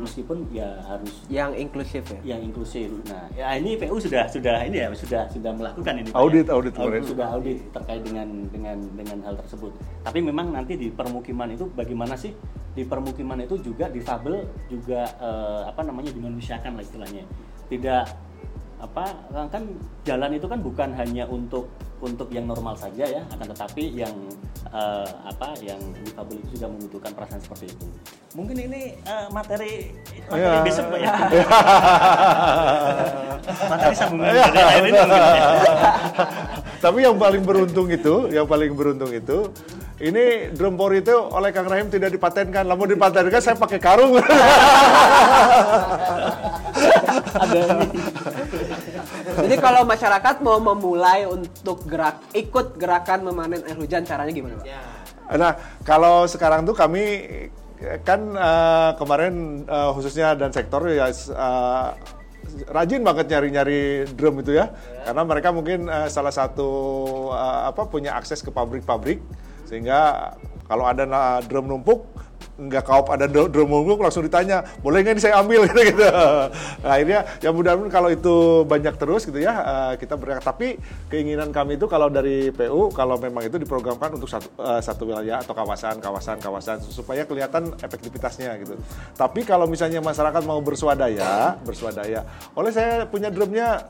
Meskipun 0.00 0.48
ya 0.50 0.78
harus 0.84 1.24
Yang 1.28 1.50
inklusif 1.62 2.04
ya. 2.10 2.36
yang 2.36 2.40
inklusif. 2.44 2.88
Nah, 3.08 3.26
ya 3.32 3.56
ini 3.56 3.76
PU 3.78 3.96
sudah 3.98 4.24
sudah 4.28 4.64
ini 4.64 4.76
ya 4.82 4.88
sudah 4.94 5.22
sudah 5.30 5.52
melakukan 5.54 5.94
ini 5.98 6.08
Pak, 6.12 6.18
Audit, 6.18 6.46
ya. 6.46 6.54
audit 6.54 6.72
kemarin. 6.74 7.02
sudah 7.04 7.26
audit 7.32 7.58
terkait 7.70 8.02
dengan 8.04 8.28
dengan 8.50 8.76
dengan 8.94 9.18
hal 9.26 9.34
tersebut. 9.38 9.72
Tapi 10.04 10.18
memang 10.22 10.50
nanti 10.52 10.74
di 10.78 10.88
permukiman 10.90 11.48
itu 11.52 11.66
bagaimana 11.72 12.14
sih 12.14 12.32
di 12.72 12.86
permukiman 12.86 13.42
itu 13.42 13.58
juga 13.58 13.90
difabel 13.90 14.46
juga 14.70 15.02
eh, 15.18 15.62
apa 15.66 15.82
namanya 15.82 16.14
dimanusiakan 16.14 16.78
lah 16.78 16.84
istilahnya. 16.84 17.24
Tidak 17.68 18.04
apa 18.78 19.10
kan 19.50 19.66
jalan 20.06 20.38
itu 20.38 20.46
kan 20.46 20.62
bukan 20.62 20.94
hanya 20.94 21.26
untuk 21.26 21.66
untuk 21.98 22.30
yang 22.30 22.46
normal 22.46 22.78
saja 22.78 23.10
ya 23.10 23.26
akan 23.34 23.50
tetapi 23.50 23.90
yang 23.90 24.14
eh, 24.70 25.10
apa 25.26 25.50
yang 25.58 25.82
difabel 25.98 26.38
itu 26.38 26.54
juga 26.54 26.70
membutuhkan 26.70 27.10
perasaan 27.10 27.42
seperti 27.42 27.74
itu 27.74 27.86
mungkin 28.38 28.54
ini 28.54 28.94
eh, 29.02 29.26
materi 29.34 29.98
materi 30.30 30.38
Ya. 30.38 30.62
besok 30.62 30.94
Pak, 30.94 30.98
ya 31.02 31.10
materi 33.72 33.94
sambungan 33.96 34.28
dari 34.28 34.62
lain 34.62 34.82
ini 34.84 34.90
mungkin 34.94 35.34
ya. 35.34 35.46
Tapi 36.78 36.98
yang 37.02 37.16
paling 37.18 37.42
beruntung 37.42 37.88
itu, 37.90 38.14
yang 38.30 38.46
paling 38.46 38.70
beruntung 38.76 39.10
itu, 39.10 39.50
ini 39.98 40.54
drum 40.54 40.78
power 40.78 40.94
itu 41.02 41.10
oleh 41.10 41.50
Kang 41.50 41.66
Rahim 41.66 41.90
tidak 41.90 42.14
dipatenkan. 42.14 42.62
Lalu 42.62 42.94
dipatenkan 42.94 43.42
saya 43.42 43.58
pakai 43.58 43.82
karung. 43.82 44.14
ada 47.38 47.58
ini 47.58 48.00
Jadi 49.38 49.54
kalau 49.58 49.82
masyarakat 49.86 50.34
mau 50.42 50.58
memulai 50.62 51.26
untuk 51.26 51.82
gerak 51.86 52.22
ikut 52.34 52.78
gerakan 52.78 53.26
memanen 53.26 53.62
air 53.66 53.78
hujan 53.78 54.02
caranya 54.06 54.32
gimana, 54.34 54.54
Pak? 54.58 54.66
Ya. 54.66 54.80
Nah, 55.34 55.52
kalau 55.84 56.24
sekarang 56.30 56.64
tuh 56.64 56.74
kami 56.78 57.26
kan 58.02 58.34
eh, 58.34 58.90
kemarin 58.98 59.62
eh, 59.66 59.90
khususnya 59.94 60.34
dan 60.34 60.50
sektor 60.50 60.82
ya 60.90 61.10
eh, 61.10 61.88
rajin 62.70 63.06
banget 63.06 63.30
nyari-nyari 63.30 64.08
drum 64.18 64.40
itu 64.42 64.58
ya, 64.58 64.72
karena 65.06 65.22
mereka 65.22 65.54
mungkin 65.54 65.86
eh, 65.86 66.08
salah 66.10 66.34
satu 66.34 66.70
eh, 67.30 67.60
apa 67.70 67.86
punya 67.86 68.18
akses 68.18 68.42
ke 68.42 68.50
pabrik-pabrik 68.50 69.22
sehingga 69.68 70.32
kalau 70.64 70.88
ada 70.88 71.04
drum 71.44 71.68
numpuk 71.68 72.08
nggak 72.58 72.84
kaup 72.90 73.06
ada 73.14 73.30
drum 73.30 73.70
numpuk 73.70 74.02
langsung 74.02 74.26
ditanya 74.26 74.66
boleh 74.82 75.06
nggak 75.06 75.14
ini 75.14 75.22
saya 75.22 75.38
ambil 75.38 75.62
gitu 75.70 75.80
gitu. 75.94 76.02
Nah, 76.02 76.50
akhirnya 76.90 77.20
ya 77.38 77.54
mudah-mudahan 77.54 77.90
kalau 77.94 78.10
itu 78.10 78.66
banyak 78.66 78.98
terus 78.98 79.22
gitu 79.30 79.38
ya 79.38 79.54
eh, 79.62 79.92
kita 79.94 80.18
berangkat. 80.18 80.42
Tapi 80.42 80.68
keinginan 81.06 81.54
kami 81.54 81.78
itu 81.78 81.86
kalau 81.86 82.10
dari 82.10 82.50
PU 82.50 82.90
kalau 82.90 83.14
memang 83.14 83.46
itu 83.46 83.62
diprogramkan 83.62 84.18
untuk 84.18 84.26
satu 84.26 84.50
eh, 84.58 84.82
satu 84.82 85.06
wilayah 85.06 85.38
atau 85.38 85.54
kawasan 85.54 86.02
kawasan 86.02 86.42
kawasan 86.42 86.82
supaya 86.82 87.22
kelihatan 87.22 87.70
efektivitasnya 87.78 88.58
gitu. 88.58 88.74
Tapi 89.14 89.46
kalau 89.46 89.70
misalnya 89.70 90.02
masyarakat 90.02 90.42
mau 90.42 90.58
bersuadaya 90.58 91.54
bersuadaya, 91.62 92.26
oleh 92.58 92.74
saya 92.74 93.06
punya 93.06 93.30
drumnya 93.30 93.86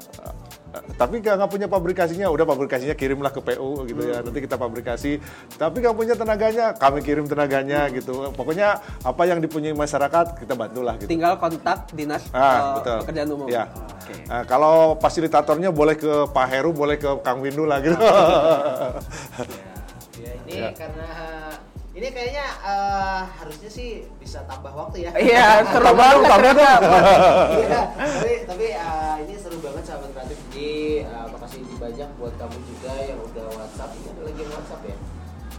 tapi 0.68 1.24
nggak 1.24 1.48
punya 1.48 1.66
pabrikasinya, 1.66 2.28
udah 2.28 2.44
pabrikasinya 2.44 2.92
kirimlah 2.92 3.32
ke 3.32 3.40
PU 3.40 3.88
gitu 3.88 4.02
ya. 4.04 4.20
Nanti 4.20 4.38
kita 4.44 4.60
pabrikasi. 4.60 5.16
Tapi 5.56 5.76
nggak 5.80 5.96
punya 5.96 6.14
tenaganya, 6.14 6.76
kami 6.76 7.00
kirim 7.00 7.24
tenaganya 7.24 7.88
gitu. 7.88 8.28
Pokoknya 8.36 8.78
apa 9.00 9.22
yang 9.24 9.40
dipunyai 9.40 9.72
masyarakat 9.72 10.36
kita 10.36 10.52
bantulah 10.52 11.00
gitu. 11.00 11.08
Tinggal 11.08 11.40
kontak 11.40 11.88
dinas 11.96 12.28
Ah, 12.36 12.40
eh, 12.40 12.60
betul. 12.80 12.98
pekerjaan 13.06 13.28
umum. 13.32 13.46
Ya. 13.48 13.64
Oke. 13.72 14.14
Nah, 14.28 14.42
kalau 14.44 14.96
fasilitatornya 15.00 15.72
boleh 15.72 15.96
ke 15.96 16.28
Pak 16.32 16.46
Heru, 16.52 16.70
boleh 16.76 16.96
ke 17.00 17.08
Kang 17.24 17.40
Windu 17.40 17.64
lah 17.64 17.80
gitu. 17.80 17.96
Ya, 20.18 20.32
ini 20.44 20.74
karena 20.74 21.08
ini 21.94 22.08
kayaknya 22.14 22.46
eh, 22.62 23.20
harusnya 23.38 23.70
sih 23.70 23.88
bisa 24.18 24.42
tambah 24.46 24.70
waktu 24.70 25.08
ya. 25.08 25.10
Iya, 25.18 25.66
seru 25.66 25.92
banget 25.94 26.22
ternyata. 26.30 26.70
Iya, 27.58 27.80
tapi 27.96 28.32
tapi 28.46 28.66
eh, 28.74 29.14
ini 29.26 29.34
kreatif. 30.88 31.04
Jadi 31.04 31.04
eh, 31.04 31.26
makasih 31.32 31.62
banyak 31.76 32.08
buat 32.16 32.34
kamu 32.40 32.58
juga 32.64 32.92
yang 33.04 33.20
udah 33.20 33.46
WhatsApp. 33.52 33.90
Ini 33.92 34.06
ada 34.12 34.22
lagi 34.24 34.42
WhatsApp 34.48 34.82
ya. 34.88 34.96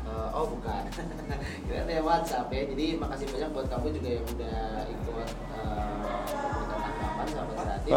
Eh, 0.09 0.29
oh 0.33 0.45
bukan, 0.49 0.83
kira 1.69 1.81
ya 1.85 2.01
WhatsApp 2.01 2.47
ya. 2.49 2.61
Jadi 2.65 2.85
makasih 2.97 3.27
banyak 3.29 3.49
buat 3.53 3.67
kamu 3.69 3.87
juga 3.93 4.09
yang 4.09 4.25
udah 4.25 4.59
ikut 4.89 5.27
uh, 5.53 6.01
memberikan 6.65 6.89
tanggapan 6.89 7.25
sahabat 7.29 7.55
kreatif. 7.61 7.93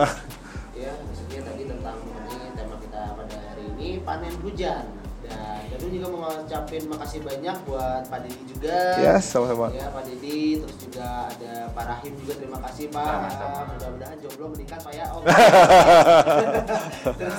Ya, 0.73 0.92
maksudnya 1.05 1.40
tadi 1.45 1.62
tentang 1.68 1.97
ini 2.01 2.37
tema 2.57 2.77
kita 2.81 3.01
pada 3.12 3.37
hari 3.53 3.64
ini 3.77 3.88
panen 4.01 4.35
hujan. 4.40 4.85
Dan 5.33 5.81
Dadu 5.81 5.87
juga 5.88 6.07
mau 6.12 6.29
ngucapin 6.29 6.83
makasih 6.85 7.21
banyak 7.25 7.57
buat 7.64 8.03
Pak 8.07 8.21
Didi 8.23 8.42
juga. 8.55 8.79
Ya, 9.01 9.14
sama-sama. 9.18 9.73
Ya, 9.73 9.88
Pak 9.88 10.05
Didi, 10.05 10.61
terus 10.61 10.77
juga 10.79 11.33
ada 11.33 11.53
Pak 11.73 11.85
Rahim 11.88 12.12
juga 12.21 12.33
terima 12.38 12.59
kasih 12.68 12.87
Pak. 12.92 13.03
Sama-sama. 13.09 13.73
Mudah-mudahan 13.75 14.16
jomblo 14.21 14.47
menikah 14.53 14.79
Pak 14.79 14.92
ya. 14.92 15.07
Oh. 15.11 15.21
terus 17.18 17.38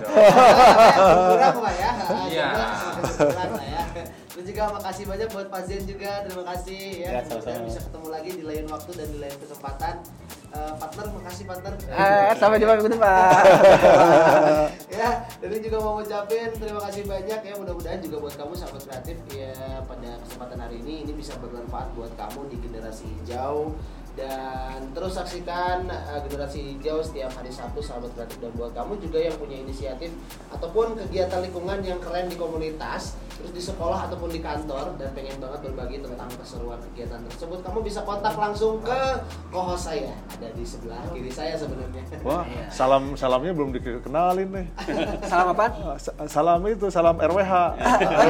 dong. 0.00 0.12
kurang 1.32 1.56
Pak 1.58 1.74
ya. 1.74 1.90
Iya. 2.28 2.48
Kurang 3.16 3.52
lah 3.56 3.66
ya. 3.66 3.82
Terus 4.32 4.44
juga 4.48 4.62
makasih 4.72 5.04
banyak 5.04 5.28
buat 5.28 5.48
Pak 5.52 5.62
Zen 5.68 5.82
juga, 5.84 6.10
terima 6.24 6.44
kasih 6.54 6.80
ya. 7.04 7.08
Ya, 7.08 7.20
Mudah-mudahan 7.24 7.60
sama-sama. 7.60 7.68
bisa 7.68 7.80
ketemu 7.84 8.06
lagi 8.08 8.30
di 8.32 8.44
lain 8.44 8.64
waktu 8.68 8.90
dan 8.96 9.08
di 9.12 9.18
lain 9.20 9.36
kesempatan. 9.36 9.94
Eh, 10.52 10.74
partner, 10.76 11.06
makasih 11.16 11.44
partner. 11.48 11.72
Eh, 11.80 12.32
sampai 12.36 12.60
jumpa 12.60 12.76
minggu 12.76 12.92
depan. 12.92 13.40
ya, 15.00 15.24
dan 15.40 15.60
juga 15.64 15.76
mau 15.80 15.96
ngucapin 15.96 16.52
terima 16.60 16.80
kasih 16.84 17.08
banyak 17.08 17.40
ya. 17.40 17.54
Mudah-mudahan 17.56 18.04
juga 18.04 18.16
buat 18.20 18.34
kamu 18.36 18.52
sahabat 18.52 18.84
kreatif 18.84 19.16
ya 19.32 19.80
pada 19.88 20.20
kesempatan 20.20 20.60
hari 20.60 20.84
ini 20.84 21.08
ini 21.08 21.12
bisa 21.16 21.40
bermanfaat 21.40 21.96
buat 21.96 22.12
kamu 22.20 22.52
di 22.52 22.56
generasi 22.60 23.08
hijau 23.08 23.72
dan 24.12 24.92
terus 24.92 25.16
saksikan 25.16 25.88
uh, 25.88 26.20
generasi 26.28 26.76
hijau 26.76 27.00
setiap 27.00 27.32
hari 27.32 27.48
Sabtu 27.48 27.80
sahabat 27.80 28.12
kreatif 28.12 28.44
dan 28.44 28.52
buat 28.52 28.76
kamu 28.76 29.00
juga 29.00 29.24
yang 29.24 29.32
punya 29.40 29.56
inisiatif 29.56 30.12
ataupun 30.52 31.00
kegiatan 31.00 31.40
lingkungan 31.40 31.80
yang 31.80 31.96
keren 31.96 32.28
di 32.28 32.36
komunitas 32.36 33.16
terus 33.38 33.52
di 33.54 33.62
sekolah 33.62 34.08
ataupun 34.10 34.28
di 34.28 34.40
kantor 34.42 34.96
dan 35.00 35.10
pengen 35.16 35.36
banget 35.40 35.60
berbagi 35.64 35.96
tentang 36.04 36.28
keseruan 36.36 36.78
kegiatan 36.92 37.20
tersebut 37.30 37.58
kamu 37.64 37.78
bisa 37.80 38.00
kontak 38.04 38.34
langsung 38.36 38.82
ke 38.84 39.00
kohos 39.48 39.88
saya 39.88 40.12
ada 40.28 40.48
di 40.52 40.64
sebelah 40.64 41.00
kiri 41.12 41.32
saya 41.32 41.54
sebenarnya 41.56 42.02
Wah, 42.22 42.46
salam 42.70 43.18
salamnya 43.18 43.50
belum 43.50 43.74
dikenalin 43.74 44.46
nih. 44.46 44.66
Salam 45.30 45.46
apa? 45.58 45.66
Ah, 45.74 45.98
sa- 45.98 46.14
Salam 46.30 46.62
itu 46.70 46.86
salam 46.86 47.18
RWH. 47.18 47.52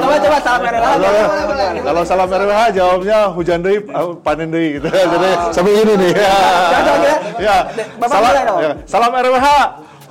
Coba 0.01 0.15
coba 0.17 0.37
salam 0.41 0.61
merah. 0.65 0.79
Kalau, 0.81 0.97
boleh, 1.29 1.45
boleh. 1.45 1.67
kalau 1.85 2.01
salam 2.01 2.27
RWH 2.31 2.61
jawabnya 2.73 3.17
hujan 3.29 3.59
deui, 3.61 3.85
ah, 3.93 4.09
panen 4.17 4.49
deui 4.49 4.81
gitu. 4.81 4.87
Jadi 4.89 5.29
sampai 5.53 5.73
ini 5.77 5.93
nih. 5.93 6.11
Ya. 6.17 6.37
ya. 7.37 7.57
Ya. 7.77 8.71
salam 8.89 9.11
RWH 9.13 9.47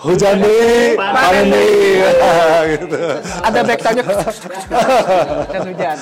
hujan 0.02 0.36
deui, 0.42 0.96
panen 0.98 1.46
deui. 1.50 1.90
gitu. 2.74 2.98
Ada 3.42 3.60
backsoundnya 3.62 4.04
dan 5.52 5.60
hujan. 5.70 5.98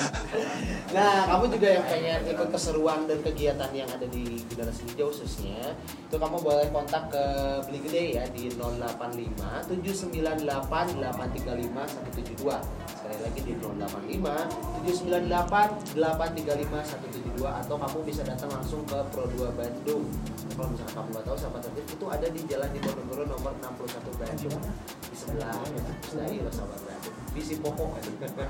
Nah, 0.90 1.22
kamu 1.22 1.54
juga 1.54 1.68
yang 1.70 1.86
pengen 1.86 2.20
ikut 2.34 2.50
keseruan 2.50 3.06
dan 3.06 3.22
kegiatan 3.22 3.70
yang 3.70 3.86
ada 3.94 4.02
di 4.10 4.42
generasi 4.50 4.82
hijau 4.90 5.14
khususnya, 5.14 5.78
itu 5.86 6.16
kamu 6.18 6.42
boleh 6.42 6.66
kontak 6.74 7.14
ke 7.14 7.24
Beli 7.70 7.78
Gede 7.86 8.18
ya 8.18 8.26
di 8.34 8.50
085 8.58 9.70
798 9.70 10.98
835 10.98 12.42
172. 12.42 12.58
Sekali 12.90 13.18
lagi 13.22 13.40
di 13.46 13.52
085 13.62 14.82
798 14.82 15.94
835 15.94 17.38
172 17.38 17.60
atau 17.62 17.76
kamu 17.78 17.98
bisa 18.02 18.26
datang 18.26 18.50
langsung 18.50 18.82
ke 18.90 18.98
Pro 19.14 19.30
2 19.30 19.46
Bandung. 19.54 20.02
Kalau 20.58 20.74
misalnya 20.74 20.94
kamu 20.98 21.08
nggak 21.14 21.24
tahu 21.30 21.36
sahabat 21.38 21.60
tertib 21.70 21.86
itu 21.86 22.06
ada 22.10 22.26
di 22.26 22.40
Jalan 22.50 22.70
Diponegoro 22.74 23.24
nomor 23.30 23.54
61 23.62 24.10
Bandung 24.18 24.58
di 25.06 25.14
sebelah 25.14 25.54
Daerah 26.18 26.50
sahabat 26.50 26.78
kreatif. 26.82 27.19
Visi 27.30 27.62
pokok 27.62 27.94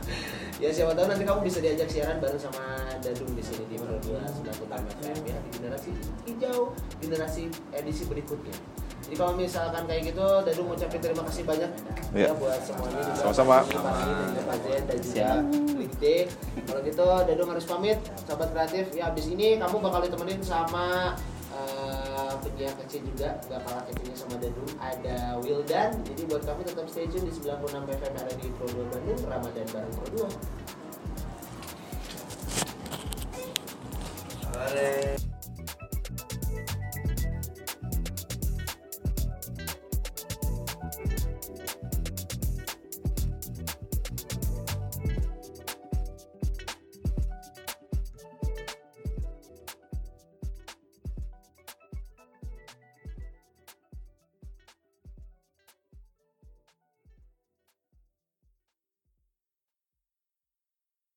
ya 0.62 0.73
siapa 0.73 0.97
tahu 0.97 1.05
nanti 1.05 1.25
kamu 1.29 1.45
bisa 1.45 1.61
diajak 1.61 1.85
siaran 1.85 2.16
bareng 2.16 2.40
sama 2.40 2.81
Dadung 3.05 3.29
di 3.37 3.45
sini 3.45 3.69
di 3.69 3.77
Pro 3.77 3.93
2 4.01 4.16
96 4.40 4.97
FM 5.01 5.19
ya 5.29 5.37
di 5.37 5.51
generasi 5.53 5.90
hijau 6.25 6.73
generasi 6.97 7.43
edisi 7.73 8.09
berikutnya. 8.09 8.57
Jadi 9.01 9.16
kalau 9.16 9.33
misalkan 9.35 9.85
kayak 9.90 10.12
gitu, 10.12 10.23
Dadung 10.23 10.71
ngucapin 10.71 11.01
terima 11.03 11.25
kasih 11.27 11.43
banyak 11.43 11.71
Iya. 12.14 12.31
ya 12.31 12.33
buat 12.37 12.61
semuanya 12.62 13.01
juga. 13.03 13.21
Sama-sama. 13.33 13.57
Dan 13.66 14.29
juga 14.31 14.43
Pak 14.47 14.57
Zen 14.62 14.83
dan 14.87 14.99
juga 15.01 15.12
Siap. 15.12 15.43
Ligde. 15.77 16.16
Kalau 16.69 16.81
gitu 16.85 17.07
Dadung 17.27 17.49
harus 17.51 17.64
pamit, 17.66 17.99
sahabat 18.25 18.49
kreatif. 18.55 18.85
Ya 18.95 19.11
abis 19.11 19.27
ini 19.29 19.59
kamu 19.59 19.77
bakal 19.83 20.01
ditemenin 20.07 20.40
sama 20.40 21.16
eh, 22.40 22.44
penyiar 22.48 22.74
kecil 22.81 23.05
juga, 23.05 23.37
nggak 23.44 23.61
kalah 23.68 23.85
kecilnya 23.92 24.16
sama 24.16 24.40
Dadung. 24.40 24.72
Ada 24.81 25.37
Wildan. 25.44 25.90
Jadi 26.09 26.22
buat 26.24 26.42
kamu 26.48 26.64
tetap 26.64 26.88
stay 26.88 27.05
tune 27.12 27.29
di 27.29 27.33
96 27.37 27.85
FM 27.85 28.14
ada 28.16 28.33
di 28.33 28.48
Pro 28.57 28.64
2 28.64 28.88
Bandung, 28.88 29.20
Ramadan 29.29 29.66
bareng 29.68 29.92
Pro 29.92 30.07
2. 30.24 30.24
Hore. 34.50 35.30